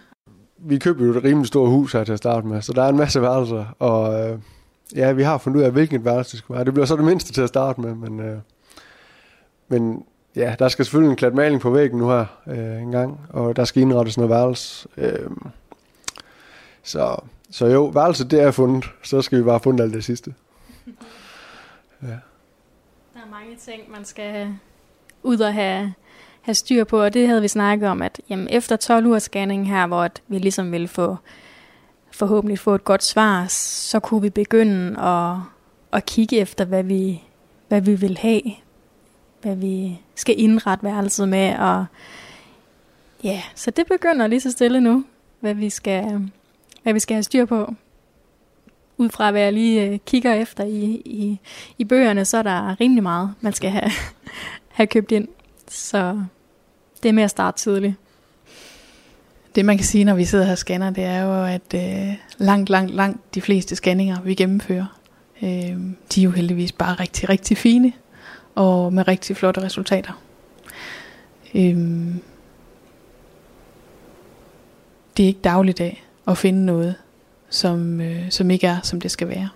[0.64, 2.90] Vi købte jo et rimelig stort hus her til at starte med, så der er
[2.90, 4.40] en masse værelser, og øh,
[4.96, 6.66] ja, vi har fundet ud af, hvilken værelse det skal være.
[6.66, 8.38] Det bliver så det mindste til at starte med, men, øh,
[9.68, 13.20] men ja, der skal selvfølgelig en klat maling på væggen nu her øh, en gang,
[13.30, 14.88] og der skal indrettes noget værelse.
[14.98, 15.30] Øh,
[16.84, 17.16] så,
[17.52, 20.34] så jo, værelset det er fundet, så skal vi bare have fundet alt det sidste.
[22.04, 22.08] Ja.
[23.14, 24.56] Der er mange ting, man skal
[25.24, 25.94] ud og have,
[26.42, 29.68] have styr på, og det havde vi snakket om, at jamen, efter 12 ugers scanning
[29.68, 31.18] her, hvor at vi ligesom ville få
[32.12, 35.38] forhåbentlig få et godt svar, så kunne vi begynde at,
[35.94, 37.24] at kigge efter, hvad vi,
[37.68, 38.42] hvad vi vil have,
[39.42, 41.86] hvad vi skal indrette værelset med, og
[43.24, 45.06] ja, så det begynder lige så stille nu,
[45.40, 46.30] hvad vi skal,
[46.84, 47.74] hvad vi skal have styr på
[48.98, 51.40] ud fra hvad jeg lige øh, kigger efter i, i,
[51.78, 53.92] i bøgerne, så er der rimelig meget, man skal have,
[54.78, 55.28] have købt ind.
[55.72, 56.24] Så
[57.04, 57.96] det er med at starte tidligt.
[59.56, 62.14] Det man kan sige, når vi sidder her og scanner, det er jo, at øh,
[62.38, 65.00] langt, langt, langt de fleste scanninger, vi gennemfører,
[65.42, 65.50] øh,
[66.16, 67.94] de er jo heldigvis bare rigtig, rigtig fine,
[68.56, 70.22] og med rigtig flotte resultater.
[71.56, 71.76] Øh,
[75.18, 76.96] det er ikke dagligdag at finde noget,
[77.50, 79.50] som, øh, som ikke er, som det skal være.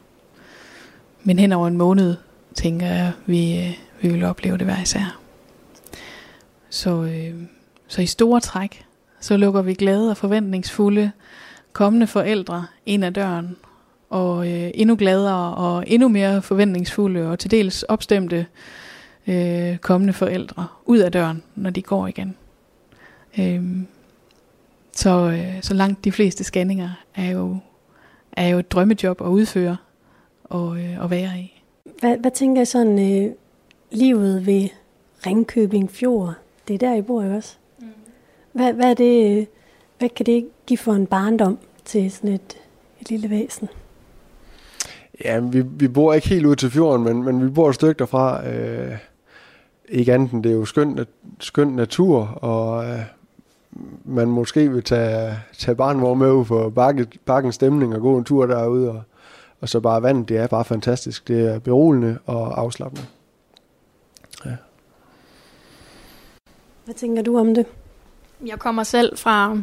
[1.24, 2.16] Men hen over en måned,
[2.54, 5.25] tænker jeg, vi, øh, vi vil opleve det hver især.
[6.70, 7.34] Så, øh,
[7.88, 8.86] så i store træk,
[9.20, 11.12] så lukker vi glade og forventningsfulde
[11.74, 13.56] kommende forældre ind ad døren,
[14.10, 18.46] og øh, endnu gladere og endnu mere forventningsfulde og til dels opstemte
[19.28, 22.36] øh, kommende forældre ud af døren, når de går igen.
[23.40, 23.64] Øh,
[24.92, 27.58] så, øh, så langt de fleste scanninger er jo
[28.36, 29.78] er jo et drømmejob at udføre
[30.44, 31.62] og, øh, at være i.
[32.00, 33.32] Hvad, hvad tænker jeg sådan, øh,
[33.92, 34.70] livet ved
[35.26, 36.34] Ringkøbing Fjord,
[36.68, 37.56] det er der, I bor jo også.
[37.80, 37.88] Mm.
[38.52, 39.48] Hvad, hvad, er det,
[40.00, 42.58] hvad kan det give for en barndom til sådan et,
[43.02, 43.70] et lille væsen?
[45.24, 48.00] Ja, vi, vi bor ikke helt ud til fjorden, men, men vi bor et stykke
[48.00, 48.48] derfra.
[48.48, 48.98] Øh,
[49.90, 51.00] ikke andet end det er jo skøn,
[51.40, 53.00] skøn natur, og øh,
[54.06, 58.24] man måske vil tage, tage barnvogn med ud for bakke, bakkens stemning og gå en
[58.24, 58.90] tur derude.
[58.90, 59.02] Og,
[59.62, 61.28] og så bare vandet, det er bare fantastisk.
[61.28, 63.06] Det er beroligende og afslappende.
[66.86, 67.66] Hvad tænker du om det?
[68.46, 69.58] Jeg kommer selv fra,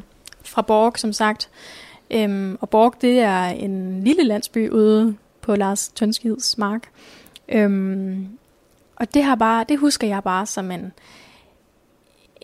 [0.44, 1.50] fra Borg, som sagt.
[2.10, 6.88] Øhm, og Borg, det er en lille landsby ude på Lars Tønskids mark.
[7.48, 8.28] Øhm,
[8.96, 10.92] og det, har bare, det husker jeg bare som en,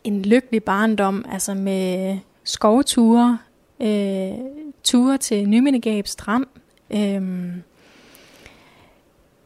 [0.04, 3.38] en lykkelig barndom, altså med skovture,
[3.82, 4.32] øh,
[4.84, 6.46] ture til Nymindegab Strand,
[6.90, 7.56] øh,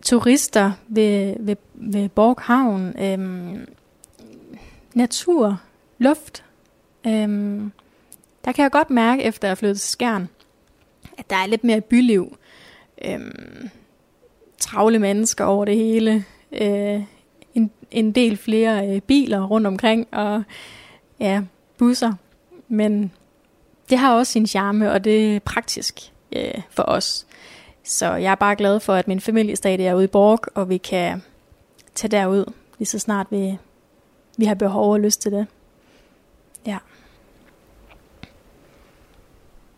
[0.03, 3.59] turister ved, ved, ved Borghavn, øh,
[4.97, 5.61] natur,
[5.99, 6.45] luft.
[7.07, 7.73] Øhm,
[8.45, 10.29] der kan jeg godt mærke, efter jeg flyttet til Skjern,
[11.19, 12.37] at der er lidt mere byliv.
[13.05, 13.71] Øhm,
[14.59, 16.25] travle mennesker over det hele.
[16.53, 17.03] Øh,
[17.55, 20.43] en, en del flere øh, biler rundt omkring, og
[21.21, 21.43] ja,
[21.79, 22.13] busser.
[22.69, 23.13] Men
[23.91, 27.27] det har også sin charme, og det er praktisk øh, for os.
[27.85, 30.69] Så jeg er bare glad for, at min familie stadig er ude i Borg, og
[30.69, 31.23] vi kan
[31.95, 33.59] tage derud, lige så snart vi,
[34.43, 35.47] vi har behov og lyst til det.
[36.67, 36.79] Ja.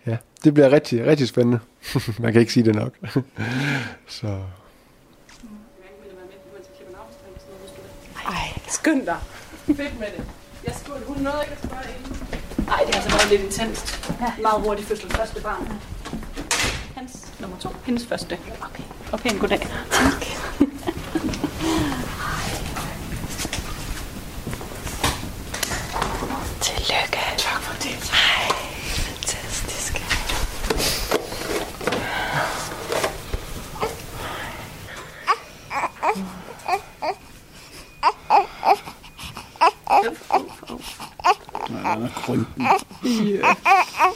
[0.07, 1.59] Ja, det bliver rigtig, rigtig spændende.
[2.23, 2.93] Man kan ikke sige det nok.
[4.19, 4.43] så
[8.27, 9.17] Ej, skynd dig.
[9.67, 10.25] Fedt med det.
[10.67, 12.27] Jeg spurgte, hun nåede ikke at spørge inden.
[12.67, 14.11] Nej, det har altså været lidt intenst.
[14.21, 14.43] Ja.
[14.43, 15.11] Meget hurtigt fødsel.
[15.11, 15.73] Første barn.
[16.95, 17.69] Hans nummer to.
[17.87, 18.39] Hendes første.
[18.61, 18.83] Okay.
[19.13, 19.61] Og pæn goddag.
[19.91, 20.25] Tak.
[26.65, 27.19] Tillykke.
[27.39, 27.97] Tak for det.
[28.13, 28.47] Ej,
[29.07, 29.95] fantastisk.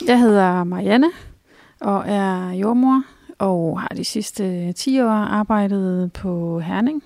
[0.06, 1.10] Jeg hedder Marianne
[1.80, 3.02] og er jordmor
[3.38, 7.02] og har de sidste 10 år arbejdet på Herning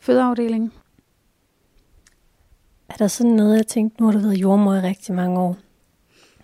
[0.00, 0.72] fødeafdeling,
[2.88, 5.56] er der sådan noget, jeg tænkte, nu har du været jordmor i rigtig mange år.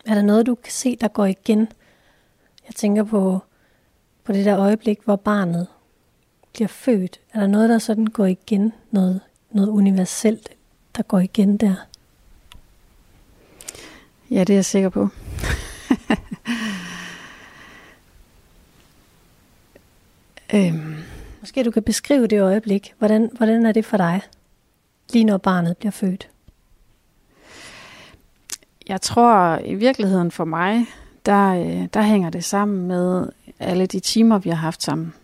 [0.07, 1.59] Er der noget, du kan se, der går igen?
[2.67, 3.39] Jeg tænker på,
[4.25, 5.67] på det der øjeblik, hvor barnet
[6.53, 7.21] bliver født.
[7.33, 8.73] Er der noget, der sådan går igen?
[8.91, 10.49] Noget, noget universelt,
[10.97, 11.75] der går igen der?
[14.31, 15.09] Ja, det er jeg sikker på.
[20.55, 20.97] øhm.
[21.41, 22.95] Måske du kan beskrive det øjeblik.
[22.99, 24.21] Hvordan, hvordan er det for dig,
[25.13, 26.29] lige når barnet bliver født?
[28.89, 30.87] Jeg tror i virkeligheden for mig,
[31.27, 33.27] der, øh, der hænger det sammen med
[33.59, 35.15] alle de timer, vi har haft sammen.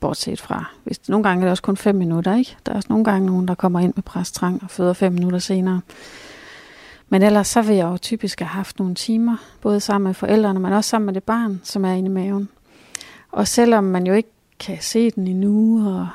[0.00, 2.56] Bortset fra, hvis nogle gange er det også kun fem minutter, ikke?
[2.66, 5.38] Der er også nogle gange nogen, der kommer ind med præstrang og føder fem minutter
[5.38, 5.80] senere.
[7.08, 10.60] Men ellers så vil jeg jo typisk have haft nogle timer, både sammen med forældrene,
[10.60, 12.48] men også sammen med det barn, som er inde i maven.
[13.30, 16.08] Og selvom man jo ikke kan se den endnu, og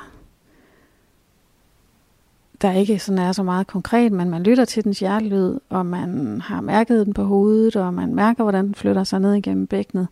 [2.62, 6.40] der ikke sådan er så meget konkret, men man lytter til dens hjertelyd, og man
[6.40, 10.08] har mærket den på hovedet, og man mærker, hvordan den flytter sig ned igennem bækkenet.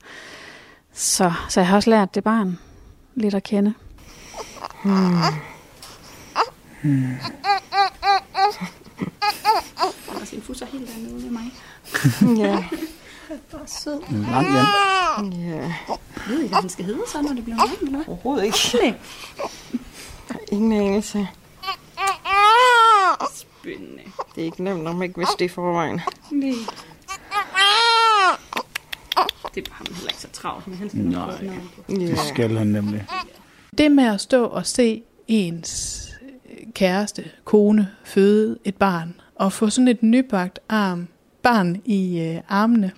[0.93, 2.59] Så, så jeg har også lært det barn
[3.15, 3.75] lidt at kende.
[4.85, 4.95] Hmm.
[6.83, 7.15] Hmm.
[10.25, 11.53] Sin fusser helt dernede med mig.
[12.47, 12.65] ja.
[13.53, 14.01] Bare sød.
[14.11, 15.33] Lang Jan.
[15.33, 15.55] Ja.
[15.57, 18.05] Jeg ved ikke, hvad den skal hedde så, når det bliver hvad?
[18.09, 18.59] Overhovedet ikke.
[18.81, 18.95] Nej.
[20.53, 21.29] Ingen anelse.
[23.65, 24.03] Spændende.
[24.35, 26.01] Det er ikke nemt, når man ikke vidste det i forvejen.
[26.31, 26.53] Nej.
[29.55, 31.83] Det var ham heller ikke så travlt, men han skal Nej, nok på.
[31.93, 33.07] det skal han nemlig.
[33.79, 36.01] Det med at stå og se ens
[36.75, 41.09] kæreste, kone, føde et barn, og få sådan et nybagt arm,
[41.43, 42.93] barn i øh, armene,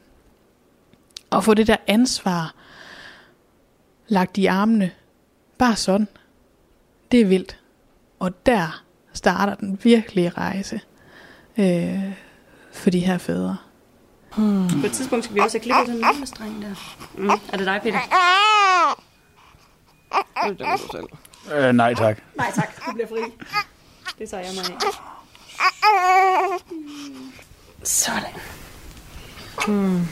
[1.30, 2.54] og få det der ansvar
[4.08, 4.90] lagt i armene,
[5.58, 6.08] bare sådan,
[7.12, 7.58] det er vildt.
[8.18, 8.84] Og der
[9.16, 10.80] starter den virkelige rejse
[11.58, 12.02] øh,
[12.72, 13.56] for de her fædre.
[14.36, 14.68] Hmm.
[14.80, 16.74] På et tidspunkt skal vi også have klippet den lille streng der.
[17.14, 17.28] Mm.
[17.28, 17.98] Er det dig, Peter?
[20.48, 21.06] Det er du selv.
[21.56, 22.22] Øh, nej tak.
[22.36, 23.20] Nej tak, du bliver fri.
[24.18, 24.78] Det tager jeg mig af.
[27.82, 28.22] Sådan.
[29.66, 30.06] Hmm.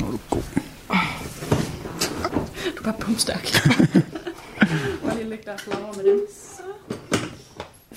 [0.00, 0.42] Nu er du god.
[2.76, 3.48] Du er bare pumpstærk.
[5.00, 6.20] Hvor lige lægge der flager med dem.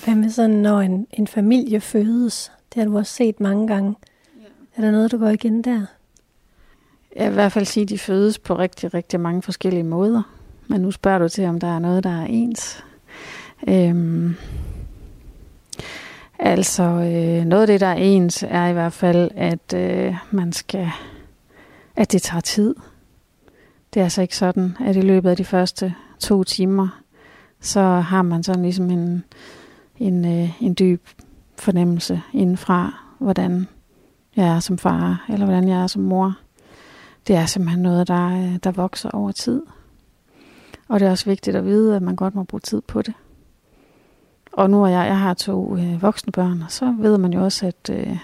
[0.04, 2.52] Hvad med sådan, når en, en familie fødes?
[2.74, 3.94] Det har du også set mange gange.
[4.76, 5.86] Er der noget, der går igen der?
[7.16, 10.22] Jeg vil i hvert fald sige, at de fødes på rigtig, rigtig mange forskellige måder.
[10.66, 12.84] Men nu spørger du til, om der er noget, der er ens.
[13.68, 14.34] Øhm,
[16.38, 20.52] altså, øh, noget af det, der er ens, er i hvert fald, at øh, man
[20.52, 20.90] skal,
[21.96, 22.74] at det tager tid.
[23.94, 27.02] Det er altså ikke sådan, at i løbet af de første to timer,
[27.60, 29.24] så har man sådan ligesom en,
[29.98, 31.08] en, øh, en dyb
[31.58, 33.68] fornemmelse indenfra, hvordan
[34.36, 36.34] jeg er som far, eller hvordan jeg er som mor.
[37.26, 39.62] Det er simpelthen noget, der, øh, der vokser over tid.
[40.88, 43.14] Og det er også vigtigt at vide, at man godt må bruge tid på det.
[44.52, 47.44] Og nu er jeg, jeg har to øh, voksne børn, og så ved man jo
[47.44, 48.18] også, at øh,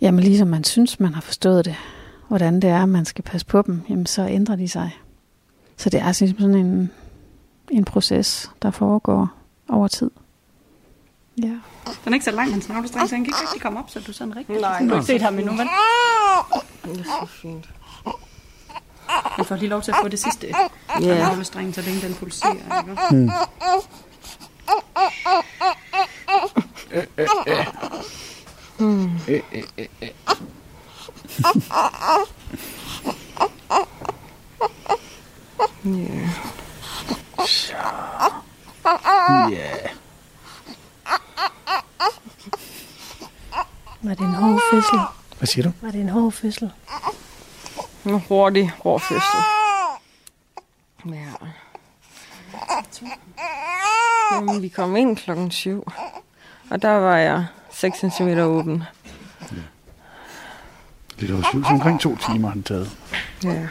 [0.00, 1.74] jamen ligesom man synes, man har forstået det,
[2.28, 4.90] hvordan det er, man skal passe på dem, jamen så ændrer de sig.
[5.76, 6.90] Så det er altså ligesom sådan en,
[7.70, 9.35] en proces, der foregår
[9.68, 10.10] over tid.
[11.42, 11.46] Ja.
[11.46, 11.60] Den
[12.06, 14.12] er ikke så lang, hans navlestreng, så han kan ikke rigtig komme op, så du
[14.12, 14.60] sådan rigtig...
[14.60, 14.78] Nej.
[14.80, 15.68] Du har ikke set ham endnu, vel?
[16.84, 17.68] Det er så fint.
[19.08, 20.46] Han får lige lov til at få det sidste
[21.00, 21.08] Ja.
[21.14, 23.00] af navlestrengen, så længe den pulserer, ikke?
[23.10, 23.30] Hmm.
[35.82, 36.28] Hmm.
[37.46, 37.74] Så.
[39.50, 39.70] Ja.
[44.02, 44.98] Var det en hård fødsel?
[45.38, 45.72] Hvad siger du?
[45.80, 46.72] Var det en hård fødsel?
[48.04, 49.40] En hurtig, hård fødsel.
[51.06, 51.32] Ja.
[54.32, 55.92] Jamen, vi kom ind klokken syv.
[56.70, 58.82] Og der var jeg 6 cm åben.
[61.18, 62.96] Lidt over syv, så omkring to timer har den taget.
[63.44, 63.68] Ja.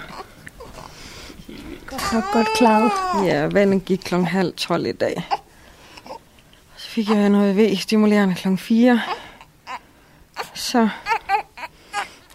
[2.15, 2.91] Godt, godt klaret.
[3.25, 5.27] Ja, vandet gik klokken halv 12 i dag.
[6.75, 9.01] Så fik jeg noget V-stimulerende klokken 4.
[10.53, 10.89] Så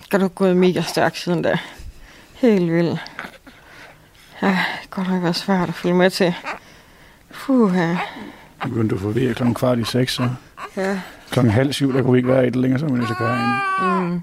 [0.04, 1.58] skal du gået mega stærkt siden da.
[2.34, 3.00] Helt vildt.
[4.42, 6.34] Ja, det godt nok været svært at følge med til.
[7.32, 7.98] Puh, ja.
[8.64, 10.28] Nu begyndte du at få ved klokken kvart i seks, så.
[10.76, 11.00] ja.
[11.30, 13.14] Klokken halv syv, der kunne vi ikke være i det længere, så vi nødt til
[13.14, 14.10] at køre herinde.
[14.10, 14.22] Mm.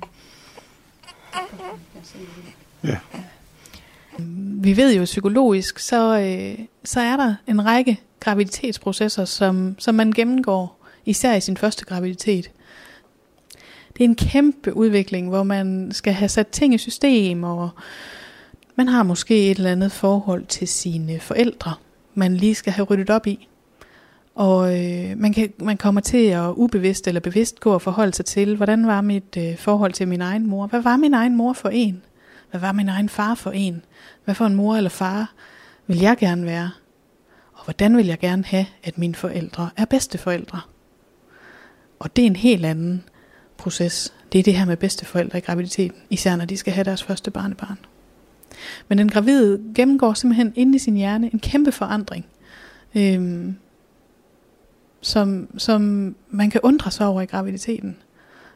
[2.83, 2.97] Ja.
[4.61, 10.11] Vi ved jo psykologisk, så, øh, så er der en række graviditetsprocesser, som, som man
[10.11, 12.51] gennemgår, især i sin første graviditet.
[13.93, 17.69] Det er en kæmpe udvikling, hvor man skal have sat ting i system, og
[18.75, 21.73] man har måske et eller andet forhold til sine forældre,
[22.13, 23.47] man lige skal have ryddet op i.
[24.35, 28.25] Og øh, man, kan, man kommer til at ubevidst eller bevidst gå og forholde sig
[28.25, 30.67] til, hvordan var mit øh, forhold til min egen mor?
[30.67, 32.01] Hvad var min egen mor for en?
[32.51, 33.85] Hvad var min egen far for en?
[34.25, 35.33] Hvad for en mor eller far
[35.87, 36.71] vil jeg gerne være?
[37.53, 40.59] Og hvordan vil jeg gerne have, at mine forældre er bedsteforældre?
[41.99, 43.03] Og det er en helt anden
[43.57, 44.13] proces.
[44.31, 47.31] Det er det her med bedsteforældre i graviditeten, især når de skal have deres første
[47.31, 47.77] barnebarn.
[48.87, 52.25] Men den gravide gennemgår simpelthen inde i sin hjerne en kæmpe forandring,
[52.95, 53.57] øhm,
[55.01, 57.97] som, som man kan undre sig over i graviditeten.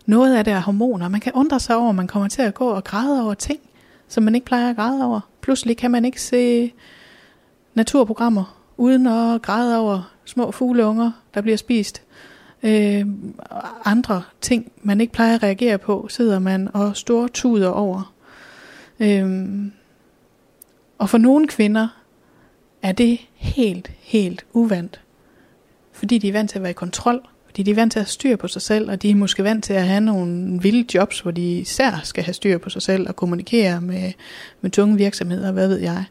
[0.06, 1.08] Noget af det er hormoner.
[1.08, 3.60] Man kan undre sig over, at man kommer til at gå og græde over ting,
[4.12, 5.20] som man ikke plejer at græde over.
[5.42, 6.74] Pludselig kan man ikke se
[7.74, 12.04] naturprogrammer, uden at græde over små fugleunger, der bliver spist.
[12.64, 13.06] Øh,
[13.86, 18.14] andre ting, man ikke plejer at reagere på, sidder man og store tuder over.
[19.00, 19.50] Øh,
[20.98, 21.88] og for nogle kvinder
[22.82, 25.02] er det helt, helt uvandt.
[25.92, 28.04] Fordi de er vant til at være i kontrol, fordi de er vant til at
[28.04, 30.86] have styr på sig selv, og de er måske vant til at have nogle vilde
[30.94, 34.12] jobs, hvor de især skal have styr på sig selv og kommunikere med,
[34.62, 36.04] med tunge virksomheder, hvad ved jeg.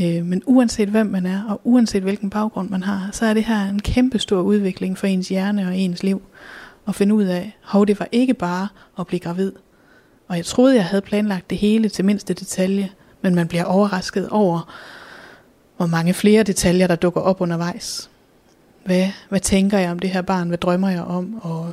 [0.00, 3.44] Øh, men uanset hvem man er, og uanset hvilken baggrund man har, så er det
[3.44, 6.22] her en kæmpe stor udvikling for ens hjerne og ens liv.
[6.88, 9.52] At finde ud af, hov, det var ikke bare at blive gravid.
[10.28, 12.90] Og jeg troede, jeg havde planlagt det hele til mindste detalje,
[13.22, 14.74] men man bliver overrasket over,
[15.76, 18.10] hvor mange flere detaljer, der dukker op undervejs.
[18.84, 20.48] Hvad, hvad tænker jeg om det her barn?
[20.48, 21.40] Hvad drømmer jeg om?
[21.42, 21.72] Og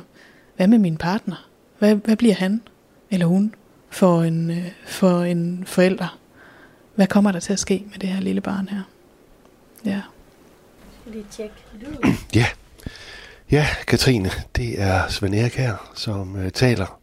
[0.56, 1.48] hvad med min partner?
[1.78, 2.62] Hvad, hvad bliver han
[3.10, 3.54] eller hun
[3.90, 6.18] for en, øh, for en forælder?
[6.94, 8.82] Hvad kommer der til at ske med det her lille barn her?
[9.84, 10.00] Ja.
[11.06, 11.50] Lige tjek.
[12.34, 12.46] Ja,
[13.50, 17.00] ja Katrine, det er Svend Erik her, som øh, taler.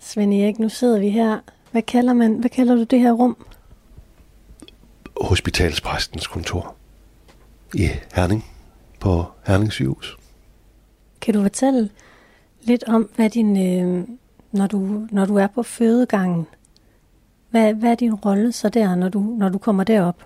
[0.00, 1.38] Svend Erik, nu sidder vi her.
[1.70, 3.46] Hvad kalder, man, hvad kalder du det her rum?
[5.20, 6.74] Hospitalspræstens kontor
[7.74, 8.44] i Herning
[9.00, 10.16] på Herning sygehus.
[11.20, 11.90] Kan du fortælle
[12.62, 14.04] lidt om, hvad din, øh,
[14.52, 16.46] når, du, når du er på fødegangen,
[17.50, 20.16] hvad, hvad er din rolle så der, når du, når du kommer derop?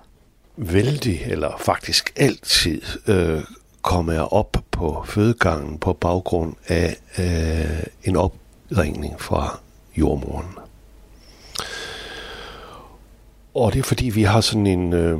[0.56, 3.40] Vældig, eller faktisk altid, øh,
[3.82, 9.60] kommer jeg op på fødegangen på baggrund af øh, en opringning fra
[9.96, 10.58] jordmoren.
[13.54, 15.18] Og det er fordi, vi har sådan en, øh,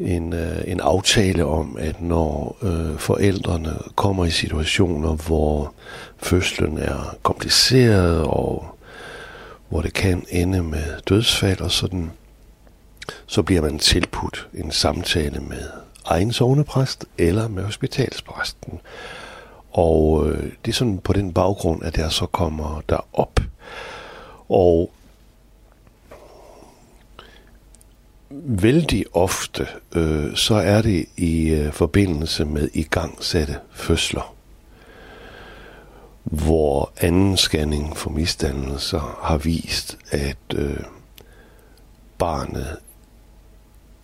[0.00, 5.72] en, øh, en aftale om, at når øh, forældrene kommer i situationer, hvor
[6.18, 8.66] fødslen er kompliceret, og
[9.68, 12.10] hvor det kan ende med dødsfald og sådan,
[13.26, 15.62] så bliver man tilbudt en samtale med
[16.04, 18.80] egen sovnepræst eller med hospitalspræsten.
[19.72, 23.40] Og øh, det er sådan på den baggrund, at jeg så kommer derop.
[24.48, 24.90] Og
[28.44, 34.34] vældig ofte, øh, så er det i øh, forbindelse med igangsatte fødsler,
[36.24, 40.80] hvor anden scanning for misdannelser har vist, at øh,
[42.18, 42.76] barnet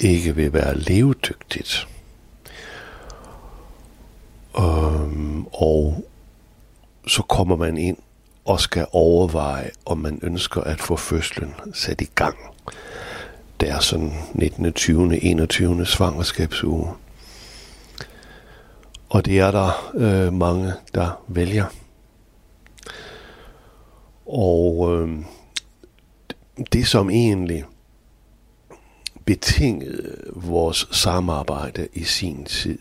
[0.01, 1.89] ikke vil være levedygtigt.
[4.59, 6.05] Øhm, og
[7.07, 7.97] så kommer man ind
[8.45, 12.37] og skal overveje, om man ønsker at få fødslen sat i gang
[13.69, 15.87] er sådan 19., 20., 21.
[15.87, 16.89] svangerskabsuge.
[19.09, 21.65] Og det er der øh, mange, der vælger.
[24.27, 25.19] Og øh,
[26.73, 27.65] det som egentlig
[29.25, 32.79] betingede vores samarbejde i sin tid,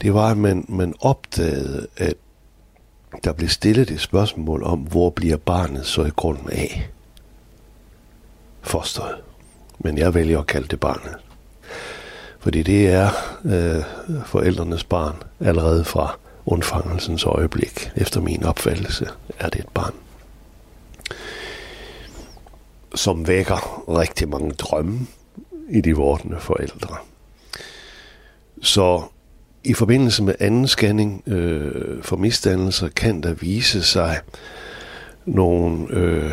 [0.00, 2.14] det var, at man, man opdagede, at
[3.24, 6.90] der blev stillet et spørgsmål om, hvor bliver barnet så i grunden af?
[8.62, 9.22] Forstået.
[9.86, 11.16] Men jeg vælger at kalde det barnet.
[12.38, 13.08] Fordi det er
[13.44, 13.84] øh,
[14.26, 17.90] forældrenes barn allerede fra undfangelsens øjeblik.
[17.96, 19.08] Efter min opfattelse
[19.38, 19.94] er det et barn.
[22.94, 25.06] Som vækker rigtig mange drømme
[25.70, 26.96] i de vortende forældre.
[28.62, 29.02] Så
[29.64, 34.20] i forbindelse med anden scanning øh, for misdannelser kan der vise sig
[35.26, 36.32] nogle øh,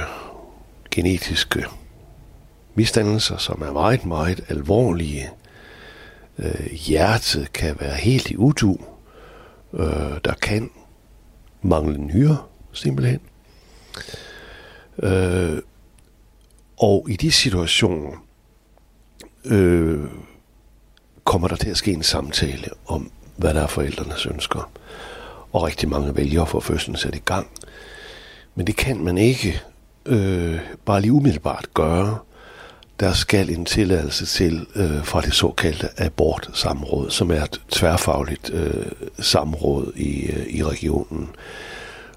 [0.91, 1.65] genetiske
[2.75, 5.29] misdannelser, som er meget, meget alvorlige.
[6.39, 8.77] Øh, hjertet kan være helt i udu.
[9.73, 10.69] Øh, der kan
[11.61, 12.37] mangle nyre,
[12.73, 13.19] simpelthen.
[15.03, 15.57] Øh,
[16.77, 18.25] og i de situationer
[19.45, 20.03] øh,
[21.23, 24.71] kommer der til at ske en samtale om, hvad der er forældrenes ønsker.
[25.51, 27.47] Og rigtig mange vælger for få fødslen sat i gang.
[28.55, 29.61] Men det kan man ikke
[30.05, 32.17] øh, bare lige umiddelbart gøre.
[33.03, 38.91] Der skal en tilladelse til øh, fra det såkaldte abortsamråd, som er et tværfagligt øh,
[39.19, 41.29] samråd i, øh, i regionen,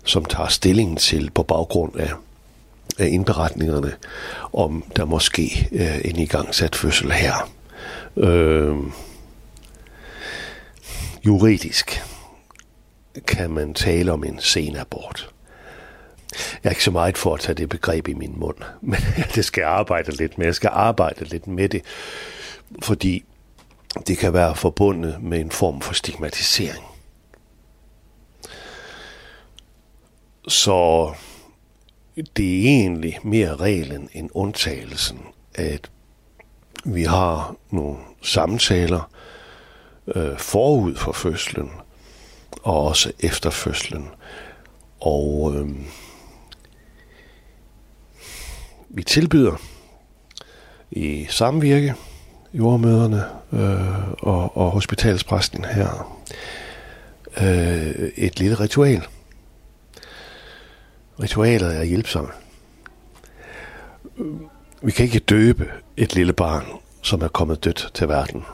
[0.05, 2.13] som tager stilling til på baggrund af,
[2.99, 3.93] af indberetningerne,
[4.53, 7.51] om der måske øh, en igangsat fødsel her.
[8.17, 8.77] Øh,
[11.27, 12.03] juridisk
[13.27, 15.31] kan man tale om en sen abort.
[16.65, 19.01] Jeg er ikke så meget for at tage det begreb i min mund, men
[19.35, 20.47] det skal jeg arbejde lidt med.
[20.47, 21.83] Jeg skal arbejde lidt med det,
[22.83, 23.25] fordi
[24.07, 26.85] det kan være forbundet med en form for stigmatisering.
[30.49, 31.13] Så
[32.37, 35.21] det er egentlig mere reglen end undtagelsen,
[35.55, 35.91] at
[36.85, 39.11] vi har nogle samtaler
[40.15, 41.71] øh, forud for fødslen
[42.63, 44.09] og også efter fødslen.
[45.01, 45.69] Og øh,
[48.97, 49.57] vi tilbyder
[50.91, 51.95] i samvirke
[52.55, 56.19] jordmøderne øh, og, og hospitalspræsten her
[57.43, 59.07] øh, et lille ritual.
[61.23, 62.31] Ritualet er hjælpsomme.
[64.83, 66.65] Vi kan ikke døbe et lille barn,
[67.03, 68.45] som er kommet dødt til verden.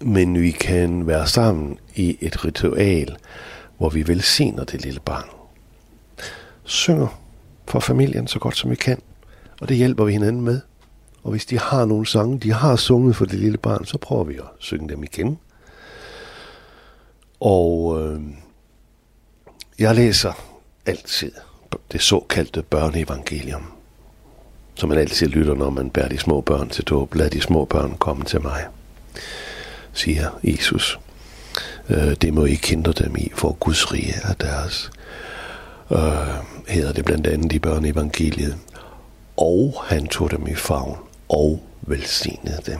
[0.00, 3.16] Men vi kan være sammen i et ritual,
[3.78, 5.28] hvor vi velsigner det lille barn.
[6.64, 7.18] Synger
[7.68, 9.02] for familien så godt som vi kan.
[9.62, 10.60] Og det hjælper vi hinanden med.
[11.22, 14.24] Og hvis de har nogle sange, de har sunget for det lille barn, så prøver
[14.24, 15.38] vi at synge dem igen.
[17.40, 18.20] Og øh,
[19.78, 20.32] jeg læser
[20.86, 21.32] altid
[21.92, 23.72] det såkaldte børneevangelium,
[24.74, 27.14] som man altid lytter, når man bærer de små børn til dåb.
[27.14, 28.66] Lad de små børn komme til mig,
[29.92, 30.98] siger Jesus.
[31.88, 34.90] Øh, det må I hindre dem i, for Guds rige er deres.
[35.90, 35.98] Øh,
[36.68, 38.58] hedder det blandt andet i børneevangeliet.
[39.42, 42.78] Og han tog dem i favn og velsignede dem.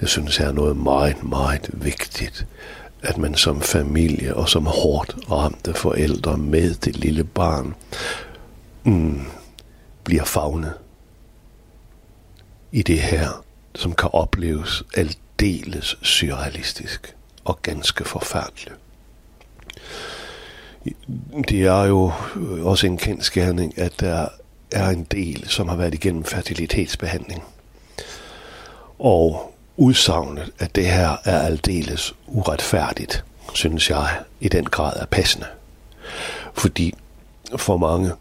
[0.00, 2.46] Det synes jeg er noget meget, meget vigtigt,
[3.02, 7.74] at man som familie og som hårdt ramte forældre med det lille barn
[8.84, 9.20] mm,
[10.04, 10.74] bliver fagnet
[12.72, 18.74] i det her, som kan opleves aldeles surrealistisk og ganske forfærdeligt.
[21.48, 22.12] Det er jo
[22.62, 24.28] også en kendskærning, at der
[24.72, 27.44] er en del, som har været igennem fertilitetsbehandling.
[28.98, 34.08] Og udsagnet, at det her er aldeles uretfærdigt, synes jeg
[34.40, 35.46] i den grad er passende.
[36.54, 36.94] Fordi
[37.56, 38.12] for mange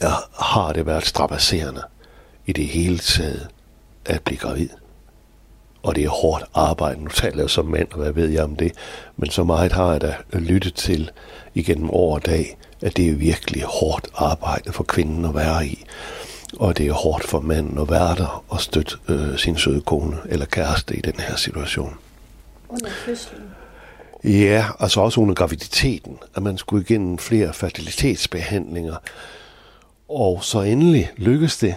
[0.00, 1.82] er, har det været strapasserende
[2.46, 3.48] i det hele taget
[4.04, 4.68] at blive gravid.
[5.82, 7.04] Og det er hårdt arbejde.
[7.04, 8.72] Nu taler jeg som mand, og hvad ved jeg om det.
[9.16, 11.10] Men så meget har jeg da lyttet til
[11.54, 15.84] igennem år og dag, at det er virkelig hårdt arbejde for kvinden at være i.
[16.56, 20.16] Og det er hårdt for manden at være der og støtte øh, sin søde kone
[20.28, 21.94] eller kæreste i den her situation.
[22.68, 23.42] Under fødslen?
[24.24, 28.96] Ja, altså også under graviditeten, at man skulle igennem flere fertilitetsbehandlinger.
[30.08, 31.74] Og så endelig lykkes det,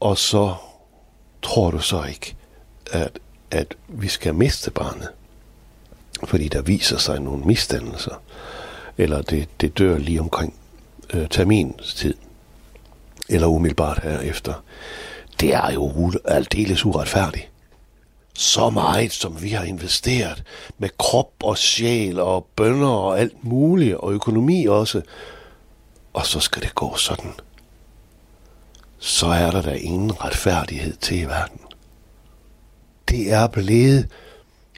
[0.00, 0.54] og så
[1.42, 2.36] tror du så ikke,
[2.92, 3.18] at,
[3.50, 5.08] at vi skal miste barnet.
[6.24, 8.14] Fordi der viser sig nogle misdannelser
[8.98, 10.54] eller det, det dør lige omkring
[11.14, 12.14] øh, terminstid,
[13.28, 14.54] eller umiddelbart herefter.
[15.40, 17.50] Det er jo aldeles uretfærdigt.
[18.34, 20.42] Så meget, som vi har investeret
[20.78, 25.02] med krop og sjæl og bønder og alt muligt, og økonomi også.
[26.12, 27.32] Og så skal det gå sådan.
[28.98, 31.60] Så er der da ingen retfærdighed til i verden.
[33.08, 34.08] Det er blevet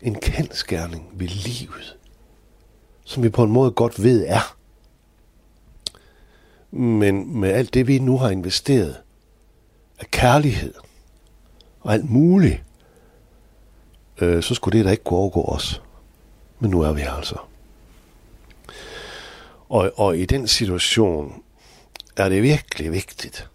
[0.02, 1.96] en kendskærning ved livet
[3.10, 4.56] som vi på en måde godt ved er.
[6.70, 8.96] Men med alt det, vi nu har investeret
[9.98, 10.74] af kærlighed
[11.80, 12.62] og alt muligt,
[14.20, 15.82] øh, så skulle det da ikke kunne overgå os.
[16.58, 17.36] Men nu er vi her altså.
[19.68, 21.42] Og, og i den situation
[22.16, 23.48] er det virkelig vigtigt,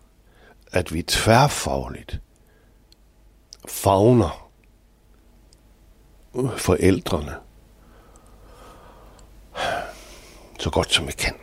[0.72, 2.22] at vi tværfagligt
[3.68, 4.50] fagner
[6.58, 7.45] forældrene
[10.60, 11.34] så godt som vi kan.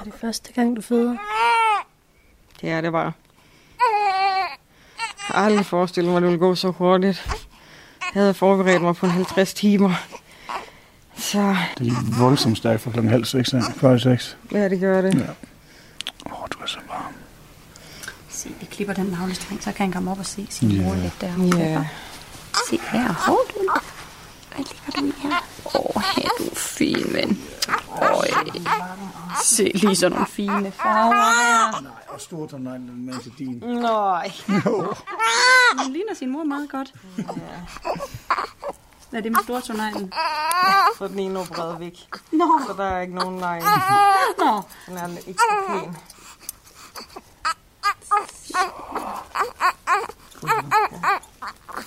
[0.00, 1.16] Er det første gang, du føder?
[2.60, 3.12] Det er det bare.
[5.28, 7.26] Jeg har aldrig forestillet mig, at det ville gå så hurtigt.
[8.12, 9.94] havde forberedt mig på en 50 timer.
[11.16, 14.36] Så Det er voldsomt stærkt for klokken halv seks, i seks.
[14.52, 15.14] ja, det gør det.
[15.14, 15.20] Ja.
[16.26, 17.12] Åh, oh, du er så varm.
[18.28, 20.82] Se, vi klipper den navlestreng, så kan han komme op og se sin Ja.
[20.82, 21.58] mor lidt der.
[21.58, 21.86] Ja.
[22.70, 23.70] Se her, hov du.
[24.54, 25.44] Hvad ligger du i her?
[25.66, 27.42] Åh, oh, her du er fin, ven.
[28.02, 28.28] Øj.
[29.42, 31.80] Se lige sådan nogle fine farver her.
[31.82, 33.62] Nej, og stor tårneglen med til din.
[33.66, 34.32] Nej.
[35.78, 36.92] Han ligner sin mor meget godt.
[39.10, 40.12] Hvad er det med store tårneglen?
[40.98, 42.08] Så er den ene opereret væk.
[42.32, 43.60] Nå, Så der er ikke nogen nej.
[44.38, 44.62] nå.
[44.86, 45.96] Den er lidt ekstra pæn.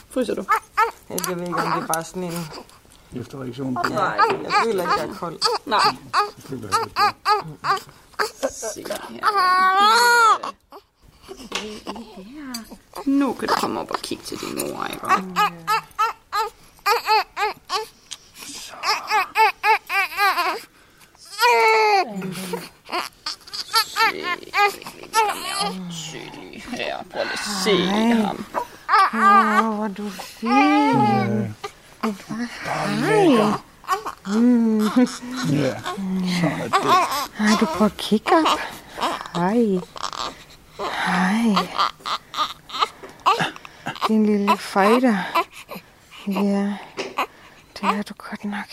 [0.09, 0.45] Fryser du?
[1.09, 2.47] Jeg ved ikke, om det er bare sådan en...
[3.15, 5.39] Efter reaktionen på Nej, jeg føler ikke, jeg er kold.
[5.65, 5.79] Nej.
[6.39, 6.77] føler jeg.
[8.49, 9.17] Se her.
[13.05, 15.07] Nu kan du komme op og kigge til din mor, ikke?
[25.91, 26.97] Se lige her.
[27.11, 27.85] Prøv lige at se
[28.15, 28.45] ham.
[29.17, 30.49] Åh, hvor er du fin.
[35.51, 35.73] Ja,
[36.39, 36.83] sådan er det.
[37.39, 38.59] Ej, du prøver at kigge op.
[39.35, 39.79] Hej.
[41.05, 41.67] Hej.
[44.07, 45.17] Din lille fighter.
[46.27, 46.73] Ja,
[47.73, 48.65] det er du godt nok.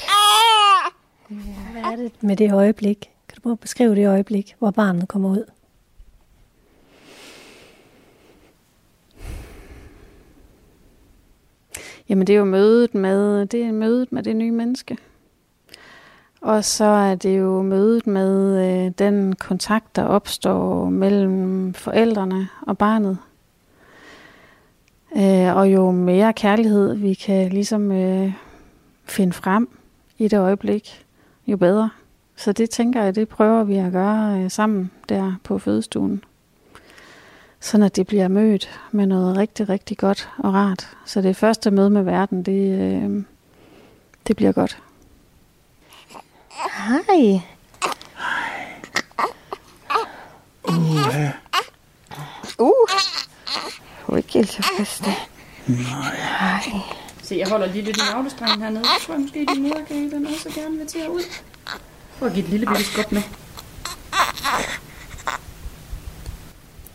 [1.72, 2.98] Hvad er det med det øjeblik?
[3.28, 5.50] Kan du prøve at beskrive det øjeblik, hvor barnet kommer ud?
[12.08, 14.98] Jamen det er jo mødet med, det er mødet med det nye menneske.
[16.40, 22.78] Og så er det jo mødet med øh, den kontakt, der opstår mellem forældrene og
[22.78, 23.18] barnet.
[25.16, 28.32] Øh, og jo mere kærlighed vi kan ligesom øh,
[29.04, 29.68] finde frem
[30.18, 31.06] i det øjeblik,
[31.46, 31.90] jo bedre.
[32.36, 36.24] Så det tænker jeg, det prøver vi at gøre øh, sammen der på fødestuen.
[37.64, 40.88] Sådan at det bliver mødt med noget rigtig, rigtig godt og rart.
[41.06, 43.24] Så det første møde med verden, det, øh,
[44.26, 44.78] det bliver godt.
[46.50, 47.40] Hej.
[51.12, 51.32] Ja,
[52.58, 52.88] Uh.
[54.06, 55.14] Du er ikke helt tilfreds, da.
[56.38, 56.62] Hej.
[57.22, 58.84] Se, jeg holder lige lidt i navlestrengen hernede.
[58.84, 61.22] Så tror jeg måske, at din mor kan den også gerne vil til at ud.
[62.18, 63.22] Prøv at give et lille bitte skub med.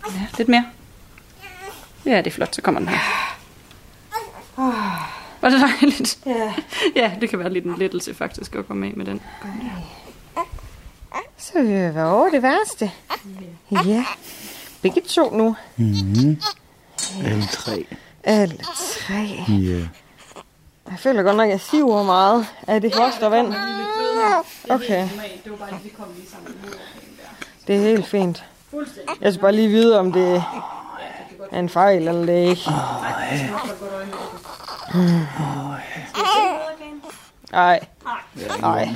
[0.07, 0.65] Ja, lidt mere.
[2.05, 2.55] Ja, det er flot.
[2.55, 2.99] Så kommer den her.
[5.41, 6.19] Var det dejligt?
[6.25, 6.53] Ja.
[6.95, 9.21] Ja, det kan være lidt en lettelse faktisk at komme af med den.
[11.37, 12.91] Så vil vi være over det værste.
[13.71, 14.05] Ja.
[14.81, 15.55] Begge to nu.
[17.25, 17.85] alle tre.
[18.23, 19.43] Alle tre.
[19.49, 19.87] Ja.
[20.91, 23.53] Jeg føler godt nok, at jeg siver meget af det fostervand.
[24.69, 25.09] Okay.
[27.67, 28.43] Det er helt fint.
[29.21, 30.43] Jeg skal bare lige vide, om det
[31.51, 32.61] er en fejl eller det ikke.
[37.51, 37.79] Nej.
[38.61, 38.89] Nej.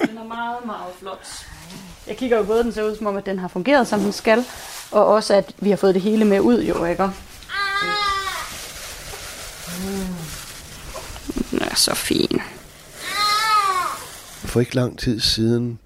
[0.00, 1.46] Den er meget, meget flot.
[2.06, 4.12] Jeg kigger jo både, den ser ud som om, at den har fungeret, som den
[4.12, 4.44] skal.
[4.90, 7.10] Og også, at vi har fået det hele med ud, jo, ikke?
[11.50, 12.42] Den er så fin.
[14.44, 15.78] For ikke lang tid siden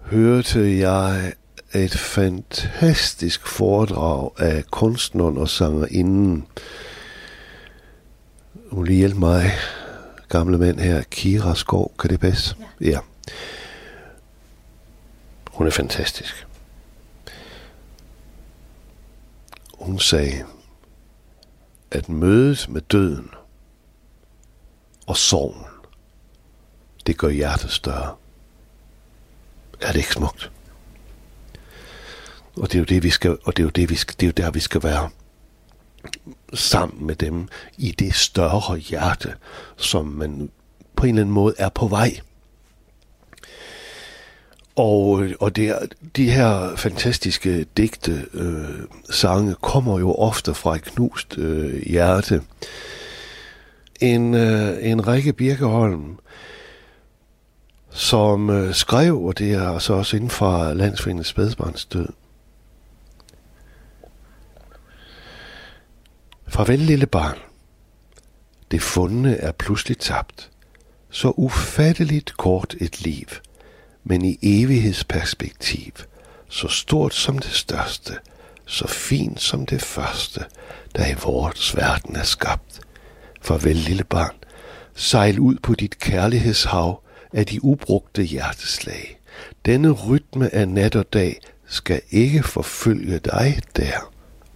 [0.00, 1.32] hørte jeg
[1.74, 6.46] et fantastisk foredrag af kunstneren og sangerinden.
[8.70, 9.52] Hun lige hjælpe mig,
[10.28, 12.56] gamle mand her, Kira Skov, kan det passe?
[12.80, 12.86] Ja.
[12.86, 12.98] ja.
[15.50, 16.46] Hun er fantastisk.
[19.78, 20.44] Hun sagde,
[21.90, 23.30] at mødet med døden
[25.06, 25.64] og sorgen,
[27.06, 28.14] det gør hjertet større.
[29.80, 30.50] Er det ikke smukt?
[32.56, 34.26] Og det er jo det, vi skal, og det er jo, det, vi skal, det
[34.26, 35.08] er jo der, vi skal være
[36.54, 37.48] sammen med dem
[37.78, 39.34] i det større hjerte,
[39.76, 40.50] som man
[40.96, 42.20] på en eller anden måde er på vej.
[44.76, 45.86] Og, og det, er-
[46.16, 48.64] de her fantastiske digte, øh,
[49.10, 52.42] sange, kommer jo ofte fra et knust øh, hjerte.
[54.00, 56.18] En, øh, en Rikke Birkeholm,
[57.90, 61.84] som øh, skrev, og det er altså også inden fra Landsforeningens Spædbarns
[66.52, 67.38] Farvel lille barn.
[68.70, 70.50] Det fundne er pludselig tabt.
[71.10, 73.26] Så ufatteligt kort et liv,
[74.04, 75.92] men i evighedsperspektiv.
[76.48, 78.12] Så stort som det største,
[78.66, 80.44] så fint som det første,
[80.96, 82.80] der i vores verden er skabt.
[83.42, 84.34] Farvel, lille barn.
[84.94, 89.20] Sejl ud på dit kærlighedshav af de ubrugte hjerteslag.
[89.64, 94.11] Denne rytme af nat og dag skal ikke forfølge dig der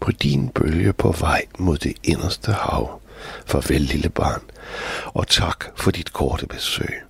[0.07, 3.01] på din bølge på vej mod det inderste hav.
[3.47, 4.43] Farvel, lille barn,
[5.05, 7.03] og tak for dit korte besøg.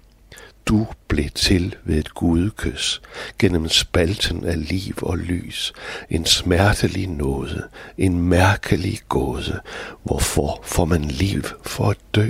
[0.66, 3.02] Du blev til ved et gudekys,
[3.38, 5.72] gennem spalten af liv og lys,
[6.10, 7.68] en smertelig nåde,
[7.98, 9.60] en mærkelig gåde.
[10.02, 12.28] Hvorfor får man liv for at dø?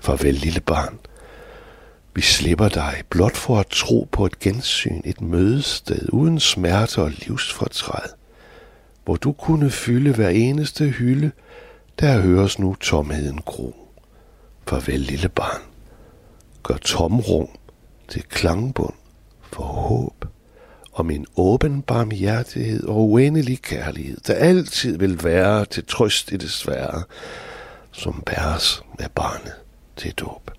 [0.00, 0.98] Farvel, lille barn.
[2.14, 7.10] Vi slipper dig blot for at tro på et gensyn, et mødested uden smerte og
[7.10, 8.08] livsfortræd,
[9.06, 11.30] hvor du kunne fylde hver eneste hylde,
[12.00, 13.74] der høres nu tomheden gro.
[14.68, 15.62] Farvel, lille barn.
[16.62, 17.48] Gør tomrum
[18.08, 18.94] til klangbund
[19.52, 20.24] for håb
[20.92, 26.50] om en åben barmhjertighed og uendelig kærlighed, der altid vil være til trøst i det
[26.50, 27.02] svære,
[27.92, 29.54] som bæres med barnet
[29.96, 30.50] til dåb.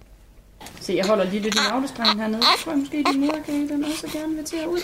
[0.82, 2.42] Se, jeg holder lige lidt i navlestrengen hernede.
[2.42, 4.80] Jeg tror jeg måske, din mor kan den også gerne vil til ud.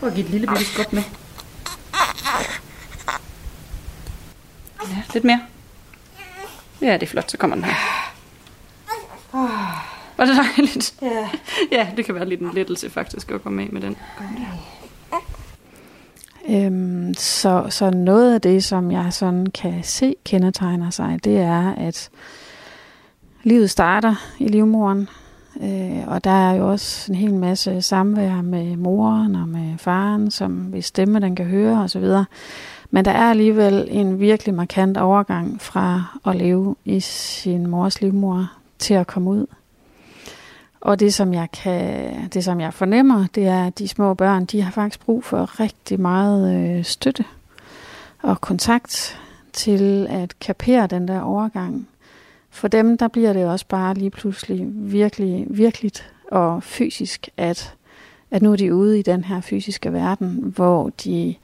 [0.00, 1.02] Prøv at give et lille bitte skub med.
[4.90, 5.40] Ja, lidt mere.
[6.82, 7.30] Ja, det er flot.
[7.30, 7.74] Så kommer den her.
[10.16, 10.94] Var det dejligt?
[11.02, 11.28] Ja.
[11.78, 13.96] Ja, det kan være lidt en lettelse faktisk at komme af med den.
[16.48, 21.74] Øhm, så, så noget af det, som jeg sådan kan se kendetegner sig, det er,
[21.74, 22.10] at
[23.42, 25.08] livet starter i livmoren,
[25.62, 30.30] øh, og der er jo også en hel masse samvær med moren og med faren,
[30.30, 32.04] som hvis stemme den kan høre osv.
[32.90, 38.52] Men der er alligevel en virkelig markant overgang fra at leve i sin mors livmor
[38.78, 39.46] til at komme ud.
[40.80, 44.44] Og det som jeg kan, det som jeg fornemmer, det er, at de små børn,
[44.44, 47.24] de har faktisk brug for rigtig meget øh, støtte
[48.22, 49.20] og kontakt
[49.52, 51.88] til at kapere den der overgang.
[52.50, 57.74] For dem, der bliver det også bare lige pludselig virkelig, virkeligt og fysisk, at,
[58.30, 61.38] at nu er de ude i den her fysiske verden, hvor de i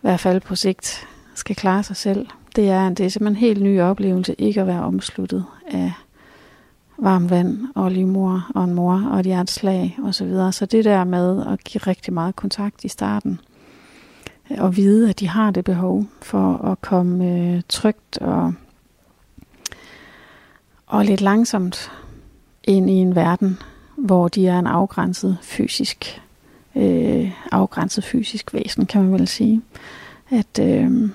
[0.00, 2.26] hvert fald på sigt skal klare sig selv.
[2.56, 5.92] Det er, det er simpelthen en helt ny oplevelse ikke at være omsluttet af
[6.98, 10.52] varmt vand og livmor og en mor og et hjerteslag og så videre.
[10.52, 13.40] Så det der med at give rigtig meget kontakt i starten
[14.50, 18.54] øh, og vide, at de har det behov for at komme øh, trygt og,
[20.88, 21.92] og lidt langsomt
[22.64, 23.58] ind i en verden,
[23.96, 26.20] hvor de er en afgrænset fysisk
[26.76, 29.62] øh, afgrænset fysisk væsen, kan man vel sige.
[30.30, 31.10] At, øh,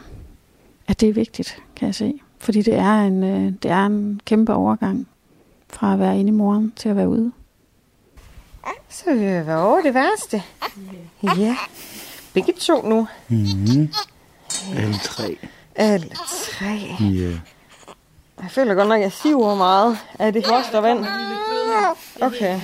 [0.87, 2.13] at det er vigtigt, kan jeg se.
[2.39, 5.07] Fordi det er en, øh, det er en kæmpe overgang
[5.69, 7.31] fra at være inde i moren til at være ude.
[8.89, 10.43] Så vil vi være over det værste.
[11.37, 11.57] Ja.
[12.33, 13.07] Begge to nu.
[13.29, 13.89] Mm.
[14.75, 15.37] Alle tre.
[15.75, 16.79] Alle tre.
[16.99, 17.39] Ja.
[18.41, 21.05] Jeg føler godt nok, at jeg siver meget af det fostervand.
[22.21, 22.59] Okay.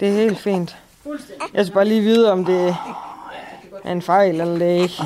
[0.00, 0.76] Det er helt fint.
[1.54, 2.76] Jeg skal bare lige vide, om det
[3.84, 5.02] er en fejl, eller det ikke.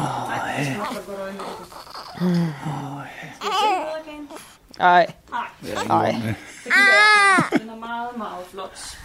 [4.78, 5.06] Nej.
[5.88, 6.10] Nej.
[7.52, 8.96] Den er meget, meget flot.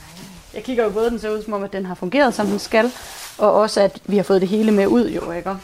[0.54, 2.60] Jeg kigger jo både, den ser ud som om, at den har fungeret, som den
[2.60, 2.92] skal,
[3.38, 5.50] og også, at vi har fået det hele med ud, jo, ikke?
[5.50, 5.56] Er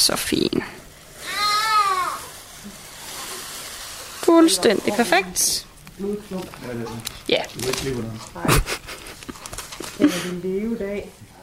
[0.00, 0.62] så fin.
[4.24, 5.66] Fuldstændig perfekt.
[7.28, 7.42] Ja.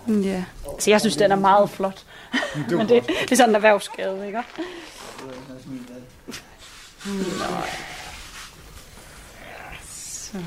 [0.08, 0.44] Ja.
[0.80, 2.04] Så jeg synes, den er meget flot.
[2.70, 4.44] Men det, det er sådan en erhvervsskade, ikke?
[7.06, 7.22] Nå.
[9.86, 10.38] Så.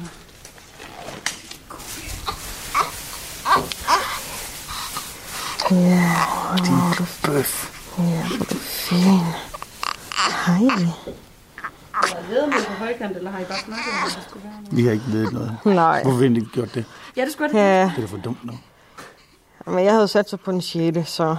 [5.71, 6.15] Ja,
[6.65, 7.78] Din bøf.
[7.99, 8.99] Ja, hvor er du fin.
[10.47, 10.65] Hej.
[13.17, 14.77] eller har I bare snakket om, at det skulle være noget?
[14.77, 15.59] Vi har ikke ved noget.
[15.65, 16.03] Nej.
[16.03, 16.85] Hvorfor har vi ikke gjort det?
[17.17, 17.59] Ja, det skulle det.
[17.59, 18.53] Ja, Det er da for dumt nu.
[19.67, 21.11] men jeg havde sat sig på en 6.
[21.11, 21.37] så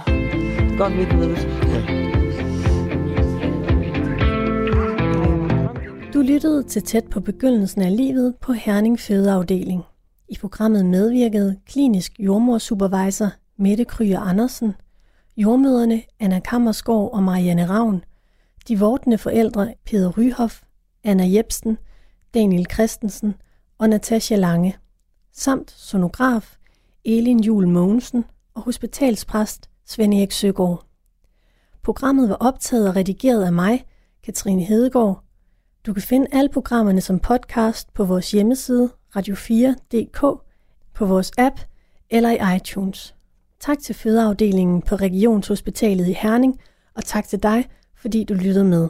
[0.78, 1.46] godt vi ikke ved det.
[6.14, 9.82] Du lyttede til tæt på begyndelsen af livet på Herning Fødeafdeling.
[10.28, 14.74] I programmet medvirkede klinisk jordmorsupervisor Mette Kryer Andersen,
[15.40, 18.04] jordmøderne Anna Kammersgaard og Marianne Ravn,
[18.68, 20.62] de vortende forældre Peder Ryhoff,
[21.04, 21.78] Anna Jebsen,
[22.34, 23.34] Daniel Christensen
[23.78, 24.76] og Natasha Lange,
[25.32, 26.56] samt sonograf
[27.04, 28.24] Elin Jul Mogensen
[28.54, 30.86] og hospitalspræst Svend Erik Søgaard.
[31.82, 33.84] Programmet var optaget og redigeret af mig,
[34.24, 35.24] Katrine Hedegaard.
[35.86, 40.20] Du kan finde alle programmerne som podcast på vores hjemmeside radio4.dk,
[40.94, 41.60] på vores app
[42.10, 43.14] eller i iTunes.
[43.60, 46.60] Tak til fødeafdelingen på Regionshospitalet i Herning,
[46.96, 47.64] og tak til dig,
[47.96, 48.88] fordi du lyttede med.